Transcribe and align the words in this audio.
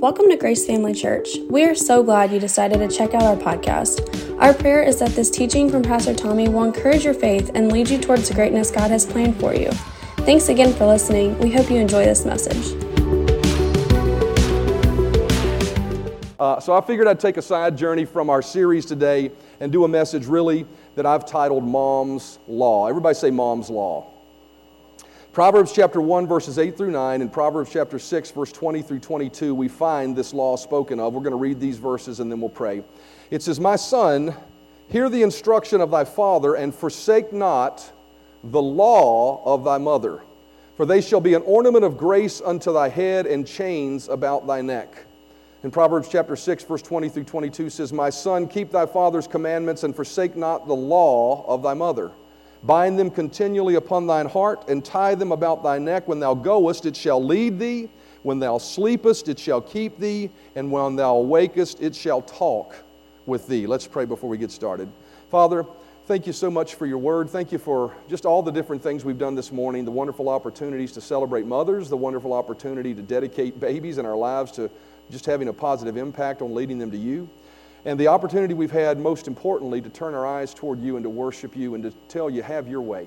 Welcome 0.00 0.28
to 0.28 0.36
Grace 0.36 0.64
Family 0.64 0.94
Church. 0.94 1.38
We 1.50 1.64
are 1.64 1.74
so 1.74 2.04
glad 2.04 2.30
you 2.30 2.38
decided 2.38 2.78
to 2.78 2.96
check 2.96 3.14
out 3.14 3.22
our 3.24 3.34
podcast. 3.34 4.40
Our 4.40 4.54
prayer 4.54 4.80
is 4.80 5.00
that 5.00 5.10
this 5.10 5.28
teaching 5.28 5.68
from 5.68 5.82
Pastor 5.82 6.14
Tommy 6.14 6.48
will 6.48 6.62
encourage 6.62 7.04
your 7.04 7.14
faith 7.14 7.50
and 7.52 7.72
lead 7.72 7.90
you 7.90 7.98
towards 7.98 8.28
the 8.28 8.34
greatness 8.34 8.70
God 8.70 8.92
has 8.92 9.04
planned 9.04 9.40
for 9.40 9.56
you. 9.56 9.72
Thanks 10.18 10.50
again 10.50 10.72
for 10.72 10.86
listening. 10.86 11.36
We 11.40 11.50
hope 11.50 11.68
you 11.68 11.78
enjoy 11.78 12.04
this 12.04 12.24
message. 12.24 12.80
Uh, 16.38 16.60
so 16.60 16.74
I 16.74 16.80
figured 16.80 17.08
I'd 17.08 17.18
take 17.18 17.36
a 17.36 17.42
side 17.42 17.76
journey 17.76 18.04
from 18.04 18.30
our 18.30 18.40
series 18.40 18.86
today 18.86 19.32
and 19.58 19.72
do 19.72 19.82
a 19.82 19.88
message 19.88 20.26
really 20.26 20.64
that 20.94 21.06
I've 21.06 21.26
titled 21.26 21.64
Mom's 21.64 22.38
Law. 22.46 22.86
Everybody 22.86 23.16
say 23.16 23.32
Mom's 23.32 23.68
Law. 23.68 24.17
Proverbs 25.38 25.70
chapter 25.72 26.00
1, 26.00 26.26
verses 26.26 26.58
8 26.58 26.76
through 26.76 26.90
9, 26.90 27.20
and 27.20 27.32
Proverbs 27.32 27.70
chapter 27.72 27.96
6, 28.00 28.32
verse 28.32 28.50
20 28.50 28.82
through 28.82 28.98
22, 28.98 29.54
we 29.54 29.68
find 29.68 30.16
this 30.16 30.34
law 30.34 30.56
spoken 30.56 30.98
of. 30.98 31.14
We're 31.14 31.20
going 31.20 31.30
to 31.30 31.36
read 31.36 31.60
these 31.60 31.78
verses 31.78 32.18
and 32.18 32.28
then 32.28 32.40
we'll 32.40 32.50
pray. 32.50 32.82
It 33.30 33.40
says, 33.40 33.60
My 33.60 33.76
son, 33.76 34.34
hear 34.88 35.08
the 35.08 35.22
instruction 35.22 35.80
of 35.80 35.92
thy 35.92 36.04
father, 36.04 36.56
and 36.56 36.74
forsake 36.74 37.32
not 37.32 37.92
the 38.42 38.60
law 38.60 39.40
of 39.44 39.62
thy 39.62 39.78
mother. 39.78 40.24
For 40.76 40.84
they 40.84 41.00
shall 41.00 41.20
be 41.20 41.34
an 41.34 41.42
ornament 41.42 41.84
of 41.84 41.96
grace 41.96 42.42
unto 42.44 42.72
thy 42.72 42.88
head 42.88 43.24
and 43.24 43.46
chains 43.46 44.08
about 44.08 44.44
thy 44.44 44.60
neck. 44.60 45.06
In 45.62 45.70
Proverbs 45.70 46.08
chapter 46.10 46.34
6, 46.34 46.64
verse 46.64 46.82
20 46.82 47.10
through 47.10 47.22
22 47.22 47.70
says, 47.70 47.92
My 47.92 48.10
son, 48.10 48.48
keep 48.48 48.72
thy 48.72 48.86
father's 48.86 49.28
commandments 49.28 49.84
and 49.84 49.94
forsake 49.94 50.34
not 50.34 50.66
the 50.66 50.74
law 50.74 51.44
of 51.46 51.62
thy 51.62 51.74
mother. 51.74 52.10
Bind 52.62 52.98
them 52.98 53.10
continually 53.10 53.76
upon 53.76 54.06
thine 54.06 54.26
heart, 54.26 54.68
and 54.68 54.84
tie 54.84 55.14
them 55.14 55.32
about 55.32 55.62
thy 55.62 55.78
neck. 55.78 56.08
When 56.08 56.20
thou 56.20 56.34
goest, 56.34 56.86
it 56.86 56.96
shall 56.96 57.22
lead 57.24 57.58
thee. 57.58 57.88
When 58.22 58.40
thou 58.40 58.58
sleepest, 58.58 59.28
it 59.28 59.38
shall 59.38 59.60
keep 59.60 59.98
thee. 59.98 60.30
And 60.56 60.72
when 60.72 60.96
thou 60.96 61.14
awakest, 61.14 61.80
it 61.80 61.94
shall 61.94 62.22
talk 62.22 62.74
with 63.26 63.46
thee. 63.46 63.66
Let's 63.66 63.86
pray 63.86 64.04
before 64.04 64.28
we 64.28 64.38
get 64.38 64.50
started. 64.50 64.90
Father, 65.30 65.64
thank 66.06 66.26
you 66.26 66.32
so 66.32 66.50
much 66.50 66.74
for 66.74 66.86
your 66.86 66.98
word. 66.98 67.30
Thank 67.30 67.52
you 67.52 67.58
for 67.58 67.94
just 68.08 68.26
all 68.26 68.42
the 68.42 68.50
different 68.50 68.82
things 68.82 69.04
we've 69.04 69.18
done 69.18 69.34
this 69.34 69.52
morning, 69.52 69.84
the 69.84 69.90
wonderful 69.90 70.28
opportunities 70.28 70.90
to 70.92 71.00
celebrate 71.00 71.46
mothers, 71.46 71.88
the 71.88 71.96
wonderful 71.96 72.32
opportunity 72.32 72.92
to 72.92 73.02
dedicate 73.02 73.60
babies 73.60 73.98
in 73.98 74.06
our 74.06 74.16
lives 74.16 74.50
to 74.52 74.68
just 75.10 75.26
having 75.26 75.48
a 75.48 75.52
positive 75.52 75.96
impact 75.96 76.42
on 76.42 76.54
leading 76.54 76.78
them 76.78 76.90
to 76.90 76.98
you 76.98 77.28
and 77.84 77.98
the 77.98 78.08
opportunity 78.08 78.54
we've 78.54 78.70
had, 78.70 78.98
most 78.98 79.28
importantly, 79.28 79.80
to 79.80 79.88
turn 79.88 80.14
our 80.14 80.26
eyes 80.26 80.52
toward 80.52 80.80
you 80.80 80.96
and 80.96 81.04
to 81.04 81.10
worship 81.10 81.56
you 81.56 81.74
and 81.74 81.82
to 81.84 81.92
tell 82.08 82.28
you, 82.28 82.42
have 82.42 82.68
your 82.68 82.82
way. 82.82 83.06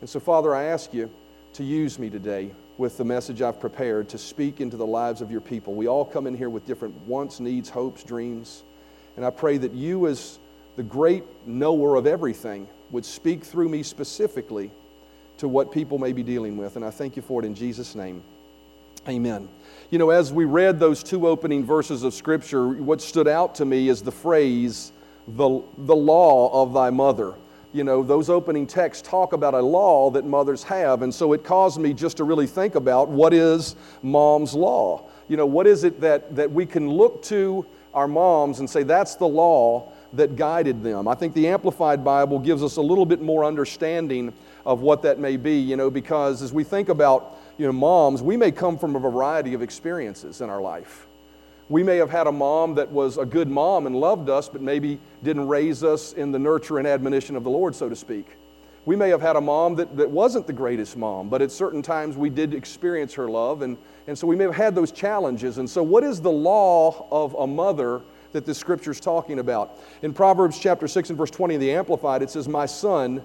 And 0.00 0.08
so, 0.08 0.18
Father, 0.18 0.54
I 0.54 0.64
ask 0.64 0.92
you 0.92 1.10
to 1.54 1.64
use 1.64 1.98
me 1.98 2.10
today 2.10 2.50
with 2.78 2.96
the 2.96 3.04
message 3.04 3.42
I've 3.42 3.60
prepared 3.60 4.08
to 4.08 4.18
speak 4.18 4.60
into 4.60 4.76
the 4.76 4.86
lives 4.86 5.20
of 5.20 5.30
your 5.30 5.40
people. 5.40 5.74
We 5.74 5.86
all 5.86 6.04
come 6.04 6.26
in 6.26 6.36
here 6.36 6.50
with 6.50 6.66
different 6.66 6.94
wants, 7.06 7.38
needs, 7.38 7.68
hopes, 7.68 8.02
dreams. 8.02 8.64
And 9.16 9.24
I 9.24 9.30
pray 9.30 9.58
that 9.58 9.72
you, 9.72 10.06
as 10.06 10.38
the 10.76 10.82
great 10.82 11.24
knower 11.46 11.96
of 11.96 12.06
everything, 12.06 12.66
would 12.90 13.04
speak 13.04 13.44
through 13.44 13.68
me 13.68 13.82
specifically 13.82 14.70
to 15.38 15.48
what 15.48 15.70
people 15.70 15.98
may 15.98 16.12
be 16.12 16.22
dealing 16.22 16.56
with. 16.56 16.76
And 16.76 16.84
I 16.84 16.90
thank 16.90 17.14
you 17.14 17.22
for 17.22 17.42
it 17.42 17.46
in 17.46 17.54
Jesus' 17.54 17.94
name. 17.94 18.22
Amen. 19.08 19.48
You 19.90 19.98
know, 19.98 20.10
as 20.10 20.32
we 20.32 20.44
read 20.44 20.78
those 20.78 21.02
two 21.02 21.26
opening 21.26 21.64
verses 21.64 22.04
of 22.04 22.14
Scripture, 22.14 22.68
what 22.68 23.00
stood 23.02 23.26
out 23.26 23.56
to 23.56 23.64
me 23.64 23.88
is 23.88 24.00
the 24.00 24.12
phrase, 24.12 24.92
the, 25.26 25.60
the 25.76 25.96
law 25.96 26.62
of 26.62 26.72
thy 26.72 26.90
mother. 26.90 27.34
You 27.72 27.82
know, 27.82 28.04
those 28.04 28.30
opening 28.30 28.66
texts 28.66 29.06
talk 29.06 29.32
about 29.32 29.54
a 29.54 29.60
law 29.60 30.10
that 30.10 30.24
mothers 30.24 30.62
have, 30.64 31.02
and 31.02 31.12
so 31.12 31.32
it 31.32 31.42
caused 31.42 31.80
me 31.80 31.92
just 31.92 32.18
to 32.18 32.24
really 32.24 32.46
think 32.46 32.76
about 32.76 33.08
what 33.08 33.34
is 33.34 33.74
mom's 34.02 34.54
law? 34.54 35.04
You 35.28 35.36
know, 35.36 35.46
what 35.46 35.66
is 35.66 35.82
it 35.82 36.00
that, 36.00 36.36
that 36.36 36.50
we 36.50 36.64
can 36.64 36.88
look 36.88 37.22
to 37.24 37.66
our 37.92 38.06
moms 38.06 38.60
and 38.60 38.70
say, 38.70 38.84
that's 38.84 39.16
the 39.16 39.28
law 39.28 39.90
that 40.12 40.36
guided 40.36 40.82
them? 40.84 41.08
I 41.08 41.14
think 41.14 41.34
the 41.34 41.48
Amplified 41.48 42.04
Bible 42.04 42.38
gives 42.38 42.62
us 42.62 42.76
a 42.76 42.82
little 42.82 43.06
bit 43.06 43.20
more 43.20 43.44
understanding 43.44 44.32
of 44.64 44.80
what 44.80 45.02
that 45.02 45.18
may 45.18 45.36
be, 45.36 45.58
you 45.58 45.76
know, 45.76 45.90
because 45.90 46.40
as 46.40 46.52
we 46.52 46.62
think 46.62 46.88
about 46.88 47.38
you 47.62 47.68
know, 47.68 47.72
moms, 47.72 48.22
we 48.22 48.36
may 48.36 48.50
come 48.50 48.76
from 48.76 48.96
a 48.96 48.98
variety 48.98 49.54
of 49.54 49.62
experiences 49.62 50.40
in 50.40 50.50
our 50.50 50.60
life. 50.60 51.06
We 51.68 51.84
may 51.84 51.96
have 51.98 52.10
had 52.10 52.26
a 52.26 52.32
mom 52.32 52.74
that 52.74 52.90
was 52.90 53.18
a 53.18 53.24
good 53.24 53.48
mom 53.48 53.86
and 53.86 53.94
loved 53.94 54.28
us, 54.28 54.48
but 54.48 54.60
maybe 54.60 54.98
didn't 55.22 55.46
raise 55.46 55.84
us 55.84 56.12
in 56.12 56.32
the 56.32 56.40
nurture 56.40 56.78
and 56.78 56.88
admonition 56.88 57.36
of 57.36 57.44
the 57.44 57.50
Lord, 57.50 57.76
so 57.76 57.88
to 57.88 57.94
speak. 57.94 58.26
We 58.84 58.96
may 58.96 59.10
have 59.10 59.20
had 59.20 59.36
a 59.36 59.40
mom 59.40 59.76
that, 59.76 59.96
that 59.96 60.10
wasn't 60.10 60.48
the 60.48 60.52
greatest 60.52 60.96
mom, 60.96 61.28
but 61.28 61.40
at 61.40 61.52
certain 61.52 61.82
times 61.82 62.16
we 62.16 62.30
did 62.30 62.52
experience 62.52 63.14
her 63.14 63.28
love, 63.28 63.62
and, 63.62 63.78
and 64.08 64.18
so 64.18 64.26
we 64.26 64.34
may 64.34 64.42
have 64.42 64.56
had 64.56 64.74
those 64.74 64.90
challenges. 64.90 65.58
And 65.58 65.70
so, 65.70 65.84
what 65.84 66.02
is 66.02 66.20
the 66.20 66.32
law 66.32 67.06
of 67.12 67.32
a 67.34 67.46
mother 67.46 68.02
that 68.32 68.44
the 68.44 68.56
scripture 68.56 68.90
is 68.90 68.98
talking 68.98 69.38
about? 69.38 69.78
In 70.02 70.12
Proverbs 70.12 70.58
chapter 70.58 70.88
6 70.88 71.10
and 71.10 71.16
verse 71.16 71.30
20 71.30 71.54
in 71.54 71.60
the 71.60 71.70
Amplified, 71.70 72.22
it 72.22 72.30
says, 72.30 72.48
My 72.48 72.66
son, 72.66 73.22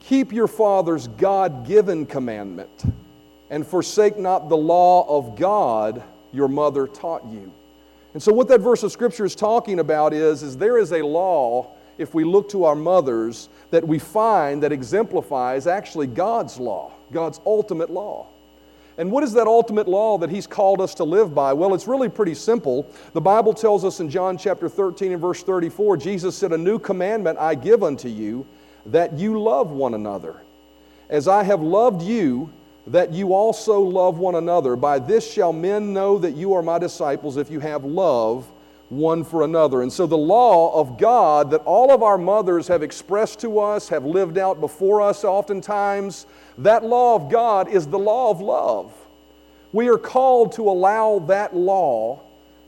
keep 0.00 0.34
your 0.34 0.48
father's 0.48 1.08
God 1.08 1.66
given 1.66 2.04
commandment 2.04 2.84
and 3.50 3.66
forsake 3.66 4.18
not 4.18 4.48
the 4.48 4.56
law 4.56 5.06
of 5.08 5.36
God 5.36 6.02
your 6.32 6.48
mother 6.48 6.86
taught 6.86 7.24
you. 7.26 7.52
And 8.12 8.22
so, 8.22 8.32
what 8.32 8.48
that 8.48 8.60
verse 8.60 8.82
of 8.82 8.92
Scripture 8.92 9.24
is 9.24 9.34
talking 9.34 9.80
about 9.80 10.12
is, 10.12 10.42
is 10.42 10.56
there 10.56 10.78
is 10.78 10.92
a 10.92 11.02
law, 11.02 11.72
if 11.98 12.14
we 12.14 12.24
look 12.24 12.48
to 12.50 12.64
our 12.64 12.76
mothers, 12.76 13.48
that 13.70 13.86
we 13.86 13.98
find 13.98 14.62
that 14.62 14.72
exemplifies 14.72 15.66
actually 15.66 16.06
God's 16.06 16.58
law, 16.58 16.92
God's 17.12 17.40
ultimate 17.44 17.90
law. 17.90 18.26
And 18.96 19.10
what 19.10 19.24
is 19.24 19.32
that 19.32 19.48
ultimate 19.48 19.88
law 19.88 20.18
that 20.18 20.30
He's 20.30 20.46
called 20.46 20.80
us 20.80 20.94
to 20.94 21.04
live 21.04 21.34
by? 21.34 21.52
Well, 21.52 21.74
it's 21.74 21.88
really 21.88 22.08
pretty 22.08 22.34
simple. 22.34 22.88
The 23.12 23.20
Bible 23.20 23.52
tells 23.52 23.84
us 23.84 23.98
in 23.98 24.08
John 24.08 24.38
chapter 24.38 24.68
13 24.68 25.12
and 25.12 25.20
verse 25.20 25.42
34 25.42 25.96
Jesus 25.96 26.36
said, 26.36 26.52
A 26.52 26.58
new 26.58 26.78
commandment 26.78 27.38
I 27.38 27.56
give 27.56 27.82
unto 27.82 28.08
you, 28.08 28.46
that 28.86 29.18
you 29.18 29.40
love 29.40 29.72
one 29.72 29.94
another. 29.94 30.40
As 31.10 31.26
I 31.26 31.42
have 31.42 31.60
loved 31.60 32.02
you, 32.02 32.50
that 32.86 33.12
you 33.12 33.32
also 33.32 33.80
love 33.80 34.18
one 34.18 34.34
another. 34.34 34.76
By 34.76 34.98
this 34.98 35.30
shall 35.30 35.52
men 35.52 35.92
know 35.92 36.18
that 36.18 36.36
you 36.36 36.54
are 36.54 36.62
my 36.62 36.78
disciples 36.78 37.36
if 37.36 37.50
you 37.50 37.60
have 37.60 37.84
love 37.84 38.50
one 38.90 39.24
for 39.24 39.42
another. 39.42 39.82
And 39.82 39.92
so, 39.92 40.06
the 40.06 40.16
law 40.16 40.78
of 40.78 40.98
God 40.98 41.50
that 41.50 41.62
all 41.62 41.90
of 41.90 42.02
our 42.02 42.18
mothers 42.18 42.68
have 42.68 42.82
expressed 42.82 43.40
to 43.40 43.58
us, 43.58 43.88
have 43.88 44.04
lived 44.04 44.38
out 44.38 44.60
before 44.60 45.00
us 45.02 45.24
oftentimes, 45.24 46.26
that 46.58 46.84
law 46.84 47.14
of 47.14 47.30
God 47.30 47.68
is 47.68 47.86
the 47.86 47.98
law 47.98 48.30
of 48.30 48.40
love. 48.40 48.92
We 49.72 49.88
are 49.88 49.98
called 49.98 50.52
to 50.52 50.68
allow 50.68 51.20
that 51.20 51.56
law 51.56 52.20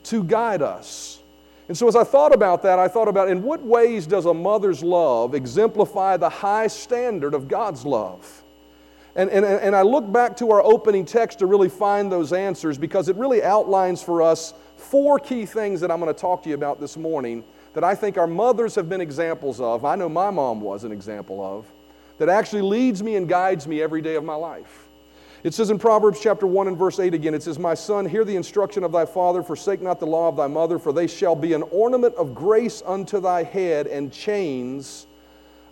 to 0.05 0.25
guide 0.25 0.62
us. 0.62 1.21
And 1.69 1.76
so, 1.76 1.88
as 1.88 1.97
I 1.97 2.05
thought 2.05 2.34
about 2.34 2.62
that, 2.62 2.78
I 2.78 2.88
thought 2.88 3.09
about 3.09 3.28
in 3.28 3.43
what 3.43 3.62
ways 3.62 4.06
does 4.06 4.26
a 4.26 4.34
mother's 4.34 4.82
love 4.82 5.34
exemplify 5.34 6.16
the 6.16 6.28
high 6.28 6.69
standard 6.69 7.34
of 7.34 7.49
God's 7.49 7.84
love? 7.84 8.43
And, 9.16 9.31
and, 9.31 9.47
and 9.47 9.75
I 9.75 9.81
look 9.81 10.10
back 10.12 10.37
to 10.37 10.50
our 10.53 10.62
opening 10.62 11.06
text 11.06 11.38
to 11.38 11.47
really 11.47 11.71
find 11.71 12.12
those 12.12 12.34
answers 12.34 12.77
because 12.77 13.09
it 13.09 13.16
really 13.16 13.43
outlines 13.43 14.03
for 14.03 14.21
us 14.21 14.53
four 14.77 15.19
key 15.19 15.47
things 15.47 15.81
that 15.81 15.91
I'm 15.91 16.00
going 16.00 16.15
to 16.15 16.21
talk 16.21 16.43
to 16.43 16.50
you 16.50 16.54
about 16.54 16.81
this 16.81 16.99
morning 16.99 17.43
that 17.72 17.82
I 17.82 17.94
think 17.94 18.19
our 18.19 18.26
mothers 18.26 18.75
have 18.75 18.91
been 18.91 19.00
examples 19.00 19.59
of. 19.59 19.87
I 19.87 19.97
know 19.97 20.09
my 20.09 20.31
mom 20.31 20.60
was 20.60 20.84
an 20.84 20.93
example 20.93 21.43
of, 21.43 21.66
that 22.19 22.28
actually 22.28 22.62
leads 22.62 23.03
me 23.03 23.16
and 23.16 23.26
guides 23.28 23.66
me 23.66 23.82
every 23.82 24.03
day 24.03 24.16
of 24.16 24.25
my 24.25 24.34
life. 24.34 24.87
It 25.43 25.55
says 25.55 25.71
in 25.71 25.78
Proverbs 25.78 26.21
chapter 26.21 26.47
1 26.47 26.69
and 26.69 26.76
verse 26.76 26.99
8 26.99 27.15
again, 27.15 27.34
it 27.34 27.43
says, 27.43 27.59
My 27.59 27.75
son, 27.75 28.05
hear 28.06 28.25
the 28.25 28.37
instruction 28.37 28.84
of 28.84 28.93
thy 28.93 29.06
father, 29.06 29.43
forsake 29.43 29.81
not 29.81 30.00
the 30.00 30.06
law 30.06 30.28
of 30.28 30.37
thy 30.37 30.47
mother, 30.47 30.78
for 30.78 30.93
they 30.93 31.06
shall 31.06 31.37
be 31.37 31.53
an 31.53 31.62
ornament 31.65 32.15
of 32.16 32.34
grace 32.34 32.82
unto 32.84 33.21
thy 33.21 33.44
head 33.44 33.87
and 33.87 34.12
chains 34.12 35.06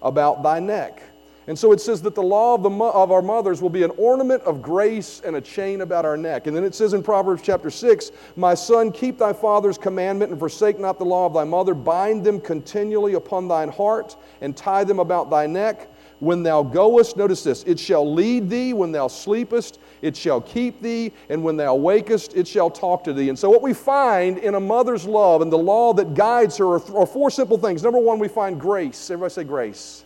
about 0.01 0.43
thy 0.43 0.61
neck. 0.61 1.03
And 1.47 1.59
so 1.59 1.73
it 1.73 1.81
says 1.81 2.01
that 2.03 2.15
the 2.15 2.23
law 2.23 2.55
of, 2.55 2.63
the, 2.63 2.71
of 2.71 3.11
our 3.13 3.21
mothers 3.21 3.61
will 3.61 3.71
be 3.71 3.83
an 3.83 3.91
ornament 3.99 4.43
of 4.45 4.63
grace 4.63 5.21
and 5.25 5.37
a 5.37 5.41
chain 5.41 5.83
about 5.83 6.07
our 6.07 6.17
neck. 6.17 6.47
And 6.47 6.57
then 6.57 6.65
it 6.65 6.75
says 6.75 6.95
in 6.95 7.03
Proverbs 7.03 7.43
chapter 7.43 7.71
6, 7.71 8.13
My 8.37 8.55
son, 8.55 8.91
keep 8.91 9.19
thy 9.19 9.35
father's 9.35 9.77
commandment 9.77 10.31
and 10.31 10.39
forsake 10.39 10.79
not 10.79 10.99
the 10.99 11.05
law 11.05 11.27
of 11.27 11.35
thy 11.35 11.45
mother. 11.45 11.75
Bind 11.75 12.25
them 12.25 12.41
continually 12.41 13.15
upon 13.15 13.47
thine 13.47 13.69
heart 13.69 14.17
and 14.41 14.57
tie 14.57 14.85
them 14.85 15.01
about 15.01 15.29
thy 15.29 15.47
neck. 15.47 15.91
When 16.21 16.43
thou 16.43 16.63
goest, 16.63 17.19
notice 17.19 17.43
this, 17.43 17.65
it 17.65 17.79
shall 17.79 18.11
lead 18.11 18.49
thee. 18.49 18.73
When 18.73 18.93
thou 18.93 19.09
sleepest, 19.09 19.79
it 20.01 20.17
shall 20.17 20.41
keep 20.41 20.81
thee. 20.81 21.13
And 21.29 21.45
when 21.45 21.59
thou 21.59 21.75
wakest, 21.75 22.35
it 22.35 22.49
shall 22.49 22.71
talk 22.71 23.05
to 23.05 23.13
thee. 23.13 23.29
And 23.29 23.39
so, 23.39 23.51
what 23.51 23.61
we 23.61 23.75
find 23.75 24.39
in 24.39 24.55
a 24.55 24.61
mother's 24.61 25.05
love 25.05 25.43
and 25.43 25.53
the 25.53 25.59
law 25.59 25.93
that 25.93 26.15
guides 26.15 26.57
her 26.57 26.77
are, 26.77 26.97
are 26.97 27.07
four 27.07 27.31
simple 27.31 27.59
things. 27.59 27.83
Number 27.83 27.99
one, 27.99 28.19
we 28.19 28.29
find 28.29 28.59
grace. 28.59 29.11
Everybody 29.11 29.35
say 29.35 29.45
grace 29.45 30.04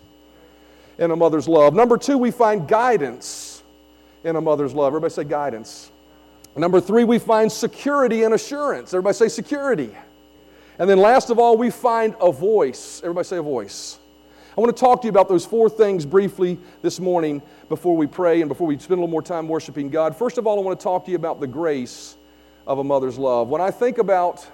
in 0.98 1.10
a 1.10 1.16
mother's 1.16 1.48
love. 1.48 1.74
Number 1.74 1.96
two, 1.96 2.18
we 2.18 2.30
find 2.30 2.66
guidance 2.66 3.62
in 4.24 4.36
a 4.36 4.40
mother's 4.40 4.74
love. 4.74 4.88
Everybody 4.88 5.12
say 5.12 5.24
guidance. 5.24 5.90
Number 6.56 6.80
three, 6.80 7.04
we 7.04 7.20
find 7.20 7.50
security 7.50 8.24
and 8.24 8.34
assurance. 8.34 8.92
Everybody 8.92 9.14
say 9.14 9.28
security. 9.28 9.94
And 10.78 10.90
then 10.90 10.98
last 10.98 11.30
of 11.30 11.38
all, 11.38 11.56
we 11.56 11.70
find 11.70 12.16
a 12.20 12.32
voice. 12.32 13.00
Everybody 13.02 13.24
say 13.26 13.36
a 13.36 13.42
voice. 13.42 13.98
I 14.56 14.60
want 14.60 14.76
to 14.76 14.80
talk 14.80 15.02
to 15.02 15.06
you 15.06 15.10
about 15.10 15.28
those 15.28 15.46
four 15.46 15.70
things 15.70 16.04
briefly 16.04 16.58
this 16.82 16.98
morning 16.98 17.42
before 17.68 17.96
we 17.96 18.08
pray 18.08 18.40
and 18.40 18.48
before 18.48 18.66
we 18.66 18.76
spend 18.76 18.98
a 18.98 19.02
little 19.02 19.08
more 19.08 19.22
time 19.22 19.46
worshiping 19.46 19.88
God. 19.88 20.16
First 20.16 20.36
of 20.36 20.48
all, 20.48 20.58
I 20.58 20.62
want 20.62 20.80
to 20.80 20.82
talk 20.82 21.04
to 21.04 21.12
you 21.12 21.16
about 21.16 21.38
the 21.38 21.46
grace 21.46 22.16
of 22.66 22.80
a 22.80 22.84
mother's 22.84 23.18
love. 23.18 23.48
When 23.48 23.60
I 23.60 23.70
think 23.70 23.98
about, 23.98 24.44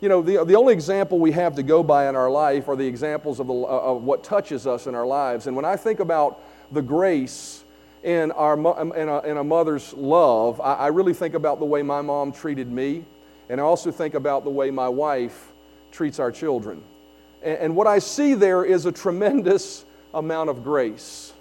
you 0.00 0.08
know, 0.08 0.22
the, 0.22 0.44
the 0.44 0.54
only 0.54 0.74
example 0.74 1.18
we 1.18 1.32
have 1.32 1.54
to 1.56 1.62
go 1.62 1.82
by 1.82 2.08
in 2.08 2.16
our 2.16 2.30
life 2.30 2.68
are 2.68 2.76
the 2.76 2.86
examples 2.86 3.40
of, 3.40 3.46
the, 3.46 3.54
uh, 3.54 3.56
of 3.56 4.02
what 4.02 4.22
touches 4.22 4.66
us 4.66 4.86
in 4.86 4.94
our 4.94 5.06
lives. 5.06 5.46
And 5.46 5.56
when 5.56 5.64
I 5.64 5.76
think 5.76 6.00
about 6.00 6.42
the 6.72 6.82
grace 6.82 7.64
in, 8.02 8.32
our, 8.32 8.52
um, 8.52 8.92
in, 8.92 9.08
a, 9.08 9.20
in 9.20 9.36
a 9.38 9.44
mother's 9.44 9.94
love, 9.94 10.60
I, 10.60 10.74
I 10.74 10.86
really 10.88 11.14
think 11.14 11.34
about 11.34 11.58
the 11.58 11.64
way 11.64 11.82
my 11.82 12.02
mom 12.02 12.32
treated 12.32 12.70
me, 12.70 13.04
and 13.48 13.60
I 13.60 13.64
also 13.64 13.90
think 13.90 14.14
about 14.14 14.44
the 14.44 14.50
way 14.50 14.70
my 14.70 14.88
wife 14.88 15.52
treats 15.90 16.18
our 16.18 16.32
children. 16.32 16.82
And, 17.42 17.58
and 17.58 17.76
what 17.76 17.86
I 17.86 17.98
see 17.98 18.34
there 18.34 18.64
is 18.64 18.86
a 18.86 18.92
tremendous 18.92 19.84
amount 20.12 20.50
of 20.50 20.62
grace. 20.62 21.32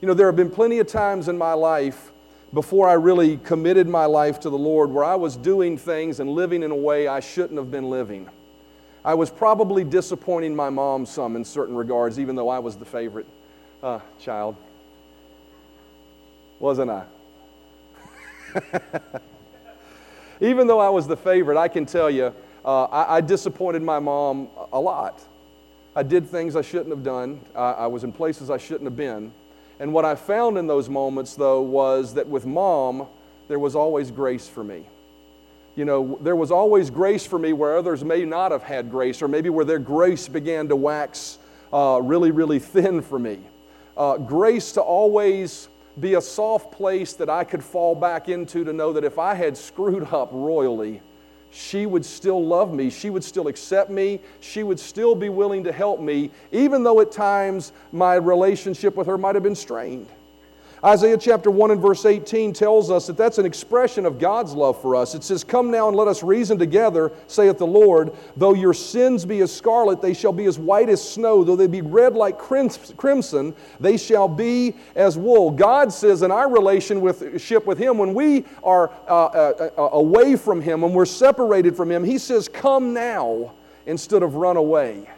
You 0.00 0.08
know, 0.08 0.14
there 0.14 0.26
have 0.26 0.36
been 0.36 0.50
plenty 0.50 0.78
of 0.78 0.86
times 0.86 1.28
in 1.28 1.38
my 1.38 1.52
life 1.52 2.10
before 2.52 2.88
I 2.88 2.94
really 2.94 3.38
committed 3.38 3.88
my 3.88 4.04
life 4.04 4.40
to 4.40 4.50
the 4.50 4.58
Lord 4.58 4.90
where 4.90 5.04
I 5.04 5.14
was 5.14 5.36
doing 5.36 5.76
things 5.76 6.20
and 6.20 6.30
living 6.30 6.62
in 6.62 6.70
a 6.70 6.76
way 6.76 7.08
I 7.08 7.20
shouldn't 7.20 7.58
have 7.58 7.70
been 7.70 7.90
living. 7.90 8.28
I 9.04 9.14
was 9.14 9.30
probably 9.30 9.84
disappointing 9.84 10.54
my 10.54 10.70
mom 10.70 11.06
some 11.06 11.36
in 11.36 11.44
certain 11.44 11.76
regards, 11.76 12.18
even 12.18 12.34
though 12.34 12.48
I 12.48 12.58
was 12.58 12.76
the 12.76 12.84
favorite 12.84 13.26
uh, 13.82 14.00
child. 14.18 14.56
Wasn't 16.58 16.90
I? 16.90 17.04
even 20.40 20.66
though 20.66 20.80
I 20.80 20.88
was 20.88 21.06
the 21.06 21.16
favorite, 21.16 21.58
I 21.58 21.68
can 21.68 21.86
tell 21.86 22.10
you, 22.10 22.34
uh, 22.64 22.84
I, 22.84 23.16
I, 23.16 23.20
disappointed 23.20 23.82
my 23.82 23.98
mom 23.98 24.48
a 24.72 24.80
lot. 24.80 25.22
I 25.94 26.02
did 26.02 26.28
things 26.28 26.56
I 26.56 26.62
shouldn't 26.62 26.90
have 26.90 27.04
done, 27.04 27.40
I, 27.54 27.72
I 27.72 27.86
was 27.86 28.02
in 28.02 28.12
places 28.12 28.50
I 28.50 28.58
shouldn't 28.58 28.84
have 28.84 28.96
been. 28.96 29.32
And 29.78 29.92
what 29.92 30.04
I 30.04 30.14
found 30.14 30.56
in 30.56 30.66
those 30.66 30.88
moments, 30.88 31.34
though, 31.34 31.60
was 31.60 32.14
that 32.14 32.26
with 32.26 32.46
mom, 32.46 33.06
there 33.48 33.58
was 33.58 33.76
always 33.76 34.10
grace 34.10 34.48
for 34.48 34.64
me. 34.64 34.84
You 35.74 35.84
know, 35.84 36.18
there 36.22 36.36
was 36.36 36.50
always 36.50 36.88
grace 36.88 37.26
for 37.26 37.38
me 37.38 37.52
where 37.52 37.76
others 37.76 38.02
may 38.02 38.24
not 38.24 38.50
have 38.50 38.62
had 38.62 38.90
grace, 38.90 39.20
or 39.20 39.28
maybe 39.28 39.50
where 39.50 39.64
their 39.64 39.78
grace 39.78 40.26
began 40.28 40.68
to 40.68 40.76
wax 40.76 41.38
uh, 41.72 42.00
really, 42.02 42.30
really 42.30 42.58
thin 42.58 43.02
for 43.02 43.18
me. 43.18 43.38
Uh, 43.96 44.16
grace 44.16 44.72
to 44.72 44.80
always 44.80 45.68
be 46.00 46.14
a 46.14 46.20
soft 46.20 46.72
place 46.72 47.14
that 47.14 47.28
I 47.28 47.44
could 47.44 47.62
fall 47.62 47.94
back 47.94 48.28
into 48.28 48.64
to 48.64 48.72
know 48.72 48.92
that 48.94 49.04
if 49.04 49.18
I 49.18 49.34
had 49.34 49.56
screwed 49.56 50.04
up 50.12 50.30
royally, 50.32 51.02
she 51.50 51.86
would 51.86 52.04
still 52.04 52.44
love 52.44 52.72
me. 52.72 52.90
She 52.90 53.10
would 53.10 53.24
still 53.24 53.48
accept 53.48 53.90
me. 53.90 54.20
She 54.40 54.62
would 54.62 54.78
still 54.78 55.14
be 55.14 55.28
willing 55.28 55.64
to 55.64 55.72
help 55.72 56.00
me, 56.00 56.30
even 56.52 56.82
though 56.82 57.00
at 57.00 57.10
times 57.12 57.72
my 57.92 58.14
relationship 58.14 58.96
with 58.96 59.06
her 59.06 59.16
might 59.16 59.34
have 59.34 59.44
been 59.44 59.54
strained. 59.54 60.08
Isaiah 60.84 61.16
chapter 61.16 61.50
1 61.50 61.70
and 61.70 61.80
verse 61.80 62.04
18 62.04 62.52
tells 62.52 62.90
us 62.90 63.06
that 63.06 63.16
that's 63.16 63.38
an 63.38 63.46
expression 63.46 64.04
of 64.04 64.18
God's 64.18 64.52
love 64.52 64.80
for 64.80 64.94
us. 64.94 65.14
It 65.14 65.24
says, 65.24 65.42
Come 65.42 65.70
now 65.70 65.88
and 65.88 65.96
let 65.96 66.06
us 66.06 66.22
reason 66.22 66.58
together, 66.58 67.12
saith 67.28 67.56
the 67.56 67.66
Lord. 67.66 68.14
Though 68.36 68.52
your 68.52 68.74
sins 68.74 69.24
be 69.24 69.40
as 69.40 69.54
scarlet, 69.54 70.02
they 70.02 70.12
shall 70.12 70.32
be 70.32 70.44
as 70.44 70.58
white 70.58 70.90
as 70.90 71.02
snow. 71.02 71.44
Though 71.44 71.56
they 71.56 71.66
be 71.66 71.80
red 71.80 72.14
like 72.14 72.38
crimson, 72.38 73.54
they 73.80 73.96
shall 73.96 74.28
be 74.28 74.74
as 74.94 75.16
wool. 75.16 75.50
God 75.50 75.90
says 75.92 76.22
in 76.22 76.30
our 76.30 76.50
relationship 76.50 77.66
with 77.66 77.78
Him, 77.78 77.96
when 77.96 78.12
we 78.12 78.44
are 78.62 78.90
uh, 79.08 79.24
uh, 79.26 79.70
uh, 79.78 79.88
away 79.92 80.36
from 80.36 80.60
Him, 80.60 80.82
when 80.82 80.92
we're 80.92 81.06
separated 81.06 81.74
from 81.74 81.90
Him, 81.90 82.04
He 82.04 82.18
says, 82.18 82.48
Come 82.48 82.92
now 82.92 83.54
instead 83.86 84.22
of 84.22 84.34
run 84.34 84.58
away. 84.58 85.08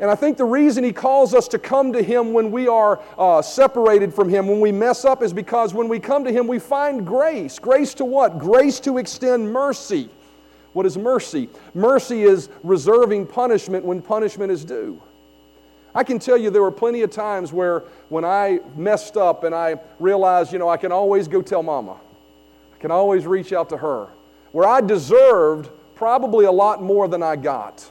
And 0.00 0.10
I 0.10 0.16
think 0.16 0.36
the 0.36 0.44
reason 0.44 0.82
he 0.82 0.92
calls 0.92 1.34
us 1.34 1.46
to 1.48 1.58
come 1.58 1.92
to 1.92 2.02
him 2.02 2.32
when 2.32 2.50
we 2.50 2.66
are 2.66 3.00
uh, 3.16 3.40
separated 3.42 4.12
from 4.12 4.28
him, 4.28 4.48
when 4.48 4.60
we 4.60 4.72
mess 4.72 5.04
up, 5.04 5.22
is 5.22 5.32
because 5.32 5.72
when 5.72 5.88
we 5.88 6.00
come 6.00 6.24
to 6.24 6.32
him, 6.32 6.48
we 6.48 6.58
find 6.58 7.06
grace. 7.06 7.58
Grace 7.58 7.94
to 7.94 8.04
what? 8.04 8.38
Grace 8.38 8.80
to 8.80 8.98
extend 8.98 9.52
mercy. 9.52 10.08
What 10.72 10.84
is 10.84 10.98
mercy? 10.98 11.48
Mercy 11.74 12.24
is 12.24 12.48
reserving 12.64 13.28
punishment 13.28 13.84
when 13.84 14.02
punishment 14.02 14.50
is 14.50 14.64
due. 14.64 15.00
I 15.94 16.02
can 16.02 16.18
tell 16.18 16.36
you 16.36 16.50
there 16.50 16.62
were 16.62 16.72
plenty 16.72 17.02
of 17.02 17.12
times 17.12 17.52
where 17.52 17.84
when 18.08 18.24
I 18.24 18.58
messed 18.76 19.16
up 19.16 19.44
and 19.44 19.54
I 19.54 19.76
realized, 20.00 20.52
you 20.52 20.58
know, 20.58 20.68
I 20.68 20.76
can 20.76 20.90
always 20.90 21.28
go 21.28 21.40
tell 21.40 21.62
mama, 21.62 21.96
I 22.74 22.78
can 22.80 22.90
always 22.90 23.26
reach 23.26 23.52
out 23.52 23.68
to 23.68 23.76
her, 23.76 24.08
where 24.50 24.68
I 24.68 24.80
deserved 24.80 25.70
probably 25.94 26.46
a 26.46 26.52
lot 26.52 26.82
more 26.82 27.06
than 27.06 27.22
I 27.22 27.36
got. 27.36 27.88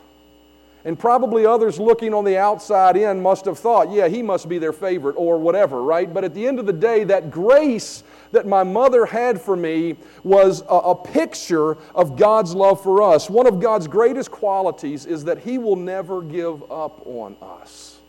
And 0.85 0.99
probably 0.99 1.45
others 1.45 1.79
looking 1.79 2.13
on 2.13 2.25
the 2.25 2.37
outside 2.37 2.97
in 2.97 3.21
must 3.21 3.45
have 3.45 3.57
thought, 3.57 3.89
yeah, 3.89 4.09
he 4.09 4.21
must 4.21 4.49
be 4.49 4.57
their 4.57 4.73
favorite 4.73 5.13
or 5.13 5.37
whatever, 5.37 5.81
right? 5.81 6.13
But 6.13 6.25
at 6.25 6.33
the 6.33 6.45
end 6.45 6.59
of 6.59 6.65
the 6.65 6.73
day, 6.73 7.05
that 7.05 7.31
grace 7.31 8.03
that 8.33 8.45
my 8.45 8.63
mother 8.63 9.05
had 9.05 9.39
for 9.39 9.55
me 9.55 9.95
was 10.23 10.61
a, 10.63 10.75
a, 10.75 10.95
picture 10.95 11.77
of 11.95 12.17
God's 12.17 12.53
love 12.53 12.81
for 12.81 13.01
us. 13.01 13.29
One 13.29 13.47
of 13.47 13.61
God's 13.61 13.87
greatest 13.87 14.31
qualities 14.31 15.05
is 15.05 15.23
that 15.25 15.37
He 15.39 15.57
will 15.57 15.75
never 15.75 16.21
give 16.21 16.69
up 16.69 17.05
on 17.05 17.37
us. 17.41 17.99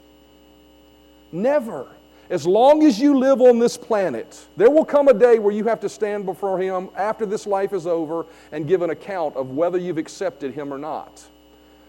Never. 1.30 1.86
As 2.30 2.46
long 2.46 2.84
as 2.84 2.98
you 2.98 3.18
live 3.18 3.42
on 3.42 3.58
this 3.58 3.76
planet, 3.76 4.46
there 4.56 4.70
will 4.70 4.84
come 4.84 5.08
a 5.08 5.14
day 5.14 5.38
where 5.38 5.54
you 5.54 5.64
have 5.64 5.80
to 5.80 5.88
stand 5.88 6.24
before 6.24 6.58
Him 6.58 6.88
after 6.96 7.26
this 7.26 7.46
life 7.46 7.72
is 7.72 7.86
over 7.86 8.26
and 8.50 8.66
give 8.66 8.82
an 8.82 8.90
account 8.90 9.36
of 9.36 9.50
whether 9.50 9.78
you've 9.78 9.98
accepted 9.98 10.54
Him 10.54 10.72
or 10.72 10.78
not 10.78 11.24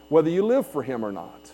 whether 0.09 0.29
you 0.29 0.45
live 0.45 0.67
for 0.67 0.83
Him 0.83 1.03
or 1.03 1.11
not. 1.11 1.51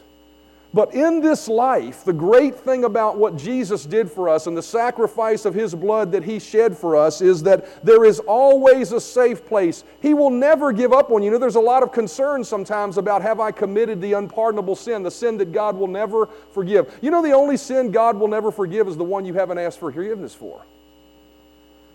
But 0.73 0.93
in 0.93 1.19
this 1.19 1.49
life, 1.49 2.05
the 2.05 2.13
great 2.13 2.55
thing 2.55 2.85
about 2.85 3.17
what 3.17 3.35
Jesus 3.35 3.85
did 3.85 4.09
for 4.09 4.29
us 4.29 4.47
and 4.47 4.55
the 4.55 4.63
sacrifice 4.63 5.43
of 5.43 5.53
His 5.53 5.75
blood 5.75 6.13
that 6.13 6.23
He 6.23 6.39
shed 6.39 6.77
for 6.77 6.95
us 6.95 7.19
is 7.19 7.43
that 7.43 7.83
there 7.83 8.05
is 8.05 8.19
always 8.19 8.93
a 8.93 9.01
safe 9.01 9.45
place. 9.45 9.83
He 10.01 10.13
will 10.13 10.29
never 10.29 10.71
give 10.71 10.93
up 10.93 11.11
on 11.11 11.21
you. 11.21 11.25
You 11.25 11.31
know, 11.31 11.39
there's 11.39 11.55
a 11.55 11.59
lot 11.59 11.83
of 11.83 11.91
concern 11.91 12.43
sometimes 12.45 12.97
about 12.97 13.21
have 13.21 13.41
I 13.41 13.51
committed 13.51 13.99
the 13.99 14.13
unpardonable 14.13 14.77
sin, 14.77 15.03
the 15.03 15.11
sin 15.11 15.37
that 15.37 15.51
God 15.51 15.75
will 15.75 15.87
never 15.87 16.27
forgive. 16.51 16.97
You 17.01 17.11
know, 17.11 17.21
the 17.21 17.33
only 17.33 17.57
sin 17.57 17.91
God 17.91 18.17
will 18.17 18.29
never 18.29 18.49
forgive 18.49 18.87
is 18.87 18.95
the 18.95 19.03
one 19.03 19.25
you 19.25 19.33
haven't 19.33 19.57
asked 19.57 19.79
for 19.79 19.91
forgiveness 19.91 20.33
for. 20.33 20.65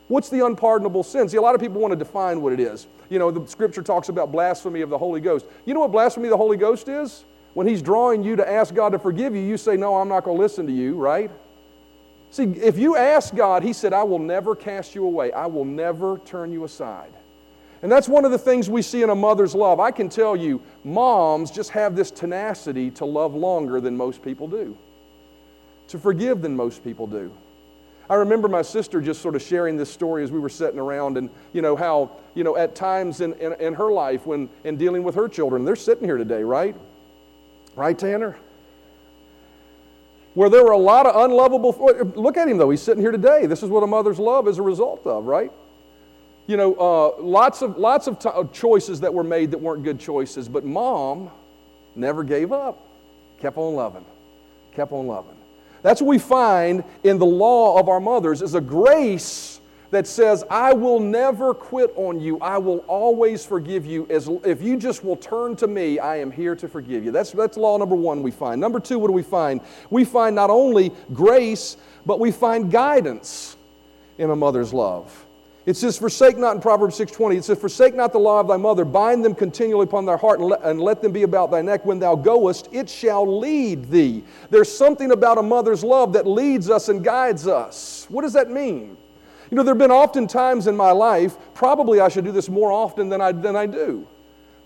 What's 0.09 0.29
the 0.29 0.45
unpardonable 0.47 1.03
sin? 1.03 1.29
See, 1.29 1.37
a 1.37 1.43
lot 1.43 1.55
of 1.55 1.61
people 1.61 1.81
want 1.81 1.93
to 1.93 1.97
define 1.97 2.41
what 2.41 2.53
it 2.53 2.61
is. 2.61 2.87
You 3.09 3.19
know, 3.19 3.31
the 3.31 3.47
scripture 3.49 3.83
talks 3.83 4.09
about 4.09 4.31
blasphemy 4.31 4.81
of 4.81 4.91
the 4.91 4.99
Holy 4.99 5.21
Ghost. 5.21 5.47
You 5.65 5.75
know 5.75 5.81
what 5.81 5.93
blasphemy 5.93 6.29
of 6.29 6.31
the 6.31 6.37
Holy 6.37 6.57
Ghost 6.57 6.89
is? 6.89 7.25
When 7.55 7.67
He's 7.67 7.83
drawing 7.83 8.23
you 8.23 8.37
to 8.37 8.49
ask 8.49 8.75
God 8.75 8.91
to 8.91 8.99
forgive 8.99 9.35
you, 9.35 9.41
you 9.41 9.57
say, 9.57 9.77
No, 9.77 9.97
I'm 9.97 10.09
not 10.09 10.25
going 10.25 10.37
to 10.37 10.43
listen 10.43 10.67
to 10.67 10.73
you, 10.73 10.97
right? 10.97 11.31
See, 12.31 12.45
if 12.45 12.79
you 12.79 12.97
ask 12.97 13.35
God, 13.35 13.63
He 13.63 13.73
said, 13.73 13.93
I 13.93 14.03
will 14.05 14.19
never 14.19 14.55
cast 14.55 14.95
you 14.95 15.05
away, 15.05 15.33
I 15.33 15.47
will 15.47 15.65
never 15.65 16.19
turn 16.19 16.53
you 16.53 16.65
aside. 16.65 17.13
And 17.83 17.93
that's 17.93 18.09
one 18.09 18.25
of 18.25 18.31
the 18.31 18.39
things 18.39 18.71
we 18.71 18.83
see 18.83 19.03
in 19.03 19.11
a 19.11 19.15
mother's 19.15 19.55
love. 19.55 19.81
I 19.81 19.91
can 19.91 20.09
tell 20.09 20.35
you, 20.35 20.63
moms 20.83 21.51
just 21.51 21.71
have 21.71 21.95
this 21.95 22.11
tenacity 22.11 22.91
to 22.93 23.05
love 23.05 23.35
longer 23.35 23.81
than 23.81 23.97
most 23.97 24.23
people 24.23 24.49
do, 24.49 24.77
to 25.89 25.99
forgive 25.99 26.43
than 26.43 26.57
most 26.57 26.83
people 26.83 27.07
do. 27.07 27.33
I 28.09 28.15
remember 28.15 28.49
my 28.49 28.63
sister 28.63 29.01
just 29.01 29.21
sort 29.21 29.35
of 29.35 29.43
sharing 29.43 29.77
this 29.77 29.93
story 29.93 30.23
as 30.23 30.31
we 30.31 30.39
were 30.39 30.49
sitting 30.49 30.79
around, 30.79 31.17
and 31.17 31.29
you 31.53 31.63
know 31.63 31.75
how 31.75 32.13
you 32.35 32.45
know 32.45 32.57
at 32.57 32.75
times 32.75 33.21
in, 33.21 33.33
in, 33.35 33.53
in 33.55 33.75
her 33.75 33.91
life 33.91 34.27
when 34.27 34.49
in 34.65 34.77
dealing 34.77 35.03
with 35.03 35.15
her 35.17 35.29
children, 35.29 35.65
they're 35.65 35.77
sitting 35.77 36.05
here 36.05 36.17
today, 36.17 36.43
right? 36.43 36.77
Right, 37.75 37.99
Tanner? 37.99 38.37
Where 40.35 40.49
there 40.49 40.63
were 40.65 40.73
a 40.73 40.79
lot 40.79 41.07
of 41.07 41.17
unlovable. 41.25 41.73
Look 42.15 42.37
at 42.37 42.47
him 42.49 42.59
though; 42.59 42.71
he's 42.71 42.83
sitting 42.83 43.03
here 43.03 43.13
today. 43.13 43.47
This 43.47 43.63
is 43.63 43.71
what 43.71 43.83
a 43.83 43.87
mother's 43.87 44.19
love 44.19 44.47
is 44.47 44.59
a 44.59 44.63
result 44.63 45.07
of, 45.07 45.27
right? 45.27 45.51
You 46.47 46.57
know, 46.57 46.75
uh, 46.75 47.21
lots 47.21 47.63
of 47.63 47.77
lots 47.77 48.07
of 48.07 48.19
t- 48.19 48.31
choices 48.53 49.01
that 49.01 49.13
were 49.13 49.25
made 49.25 49.51
that 49.51 49.59
weren't 49.59 49.83
good 49.83 49.99
choices, 49.99 50.49
but 50.49 50.65
mom 50.65 51.31
never 51.97 52.23
gave 52.23 52.53
up, 52.53 52.79
kept 53.41 53.57
on 53.57 53.75
loving, 53.75 54.05
kept 54.73 54.93
on 54.93 55.07
loving. 55.09 55.36
That's 55.87 56.01
what 56.01 56.09
we 56.09 56.19
find 56.19 56.83
in 57.05 57.17
the 57.17 57.27
law 57.27 57.79
of 57.79 57.89
our 57.89 58.01
mothers 58.01 58.43
is 58.43 58.57
a 58.57 58.61
grace 58.61 59.61
that 59.93 60.09
says, 60.09 60.43
I 60.51 60.73
will 60.73 60.99
never 60.99 61.55
quit 61.55 61.93
on 61.95 62.19
you. 62.19 62.41
I 62.41 62.59
will 62.59 62.79
always 62.89 63.47
forgive 63.47 63.87
you. 63.87 64.05
As, 64.11 64.29
if 64.45 64.61
you 64.61 64.79
just 64.79 65.05
will 65.05 65.15
turn 65.15 65.55
to 65.55 65.69
me, 65.69 66.01
I 66.01 66.17
am 66.17 66.33
here 66.33 66.57
to 66.57 66.67
forgive 66.67 67.05
you. 67.05 67.13
That's, 67.13 67.31
that's 67.31 67.57
law 67.57 67.77
number 67.79 67.95
one 67.95 68.21
we 68.21 68.33
find. 68.33 68.61
Number 68.61 68.81
two, 68.81 68.99
what 68.99 69.07
do 69.07 69.13
we 69.13 69.23
find? 69.23 69.61
We 69.89 70.05
find 70.05 70.35
not 70.35 70.51
only 70.51 70.91
grace, 71.15 71.77
but 72.05 72.19
we 72.19 72.33
find 72.33 72.69
guidance 72.69 73.57
in 74.19 74.31
a 74.31 74.35
mother's 74.35 74.75
love. 74.75 75.26
It 75.67 75.77
says, 75.77 75.99
Forsake 75.99 76.39
not 76.39 76.55
in 76.55 76.63
Proverbs 76.63 76.97
6.20, 76.97 77.39
it 77.39 77.45
says, 77.45 77.59
Forsake 77.59 77.97
not 77.97 78.13
the 78.13 78.21
law 78.21 78.39
of 78.39 78.47
thy 78.47 78.57
mother, 78.57 78.85
bind 78.85 79.25
them 79.25 79.35
continually 79.35 79.83
upon 79.83 80.07
thy 80.07 80.17
heart, 80.17 80.39
and 80.39 80.49
let, 80.49 80.63
and 80.63 80.81
let 80.81 81.03
them 81.03 81.11
be 81.11 81.25
about 81.25 81.51
thy 81.51 81.61
neck. 81.61 81.85
When 81.85 81.99
thou 81.99 82.15
goest, 82.15 82.69
it 82.71 82.89
shall 82.89 83.39
lead 83.41 83.91
thee. 83.91 84.23
There's 84.49 84.75
something 84.75 85.11
about 85.11 85.39
a 85.39 85.43
mother's 85.43 85.83
love 85.83 86.13
that 86.13 86.25
leads 86.25 86.71
us 86.71 86.89
and 86.89 87.03
guides 87.03 87.49
us. 87.49 88.07
What 88.09 88.23
does 88.23 88.33
that 88.35 88.49
mean? 88.49 88.97
You 89.51 89.57
know, 89.57 89.65
there 89.65 89.75
have 89.75 89.79
been 89.79 89.91
often 89.91 90.29
times 90.29 90.69
in 90.69 90.77
my 90.77 90.93
life, 90.93 91.37
probably 91.53 92.01
I 92.01 92.09
should 92.09 92.25
do 92.25 92.33
this 92.33 92.49
more 92.49 92.71
often 92.71 93.09
than 93.09 93.21
I, 93.21 93.33
than 93.33 93.57
I 93.57 93.67
do. 93.67 94.07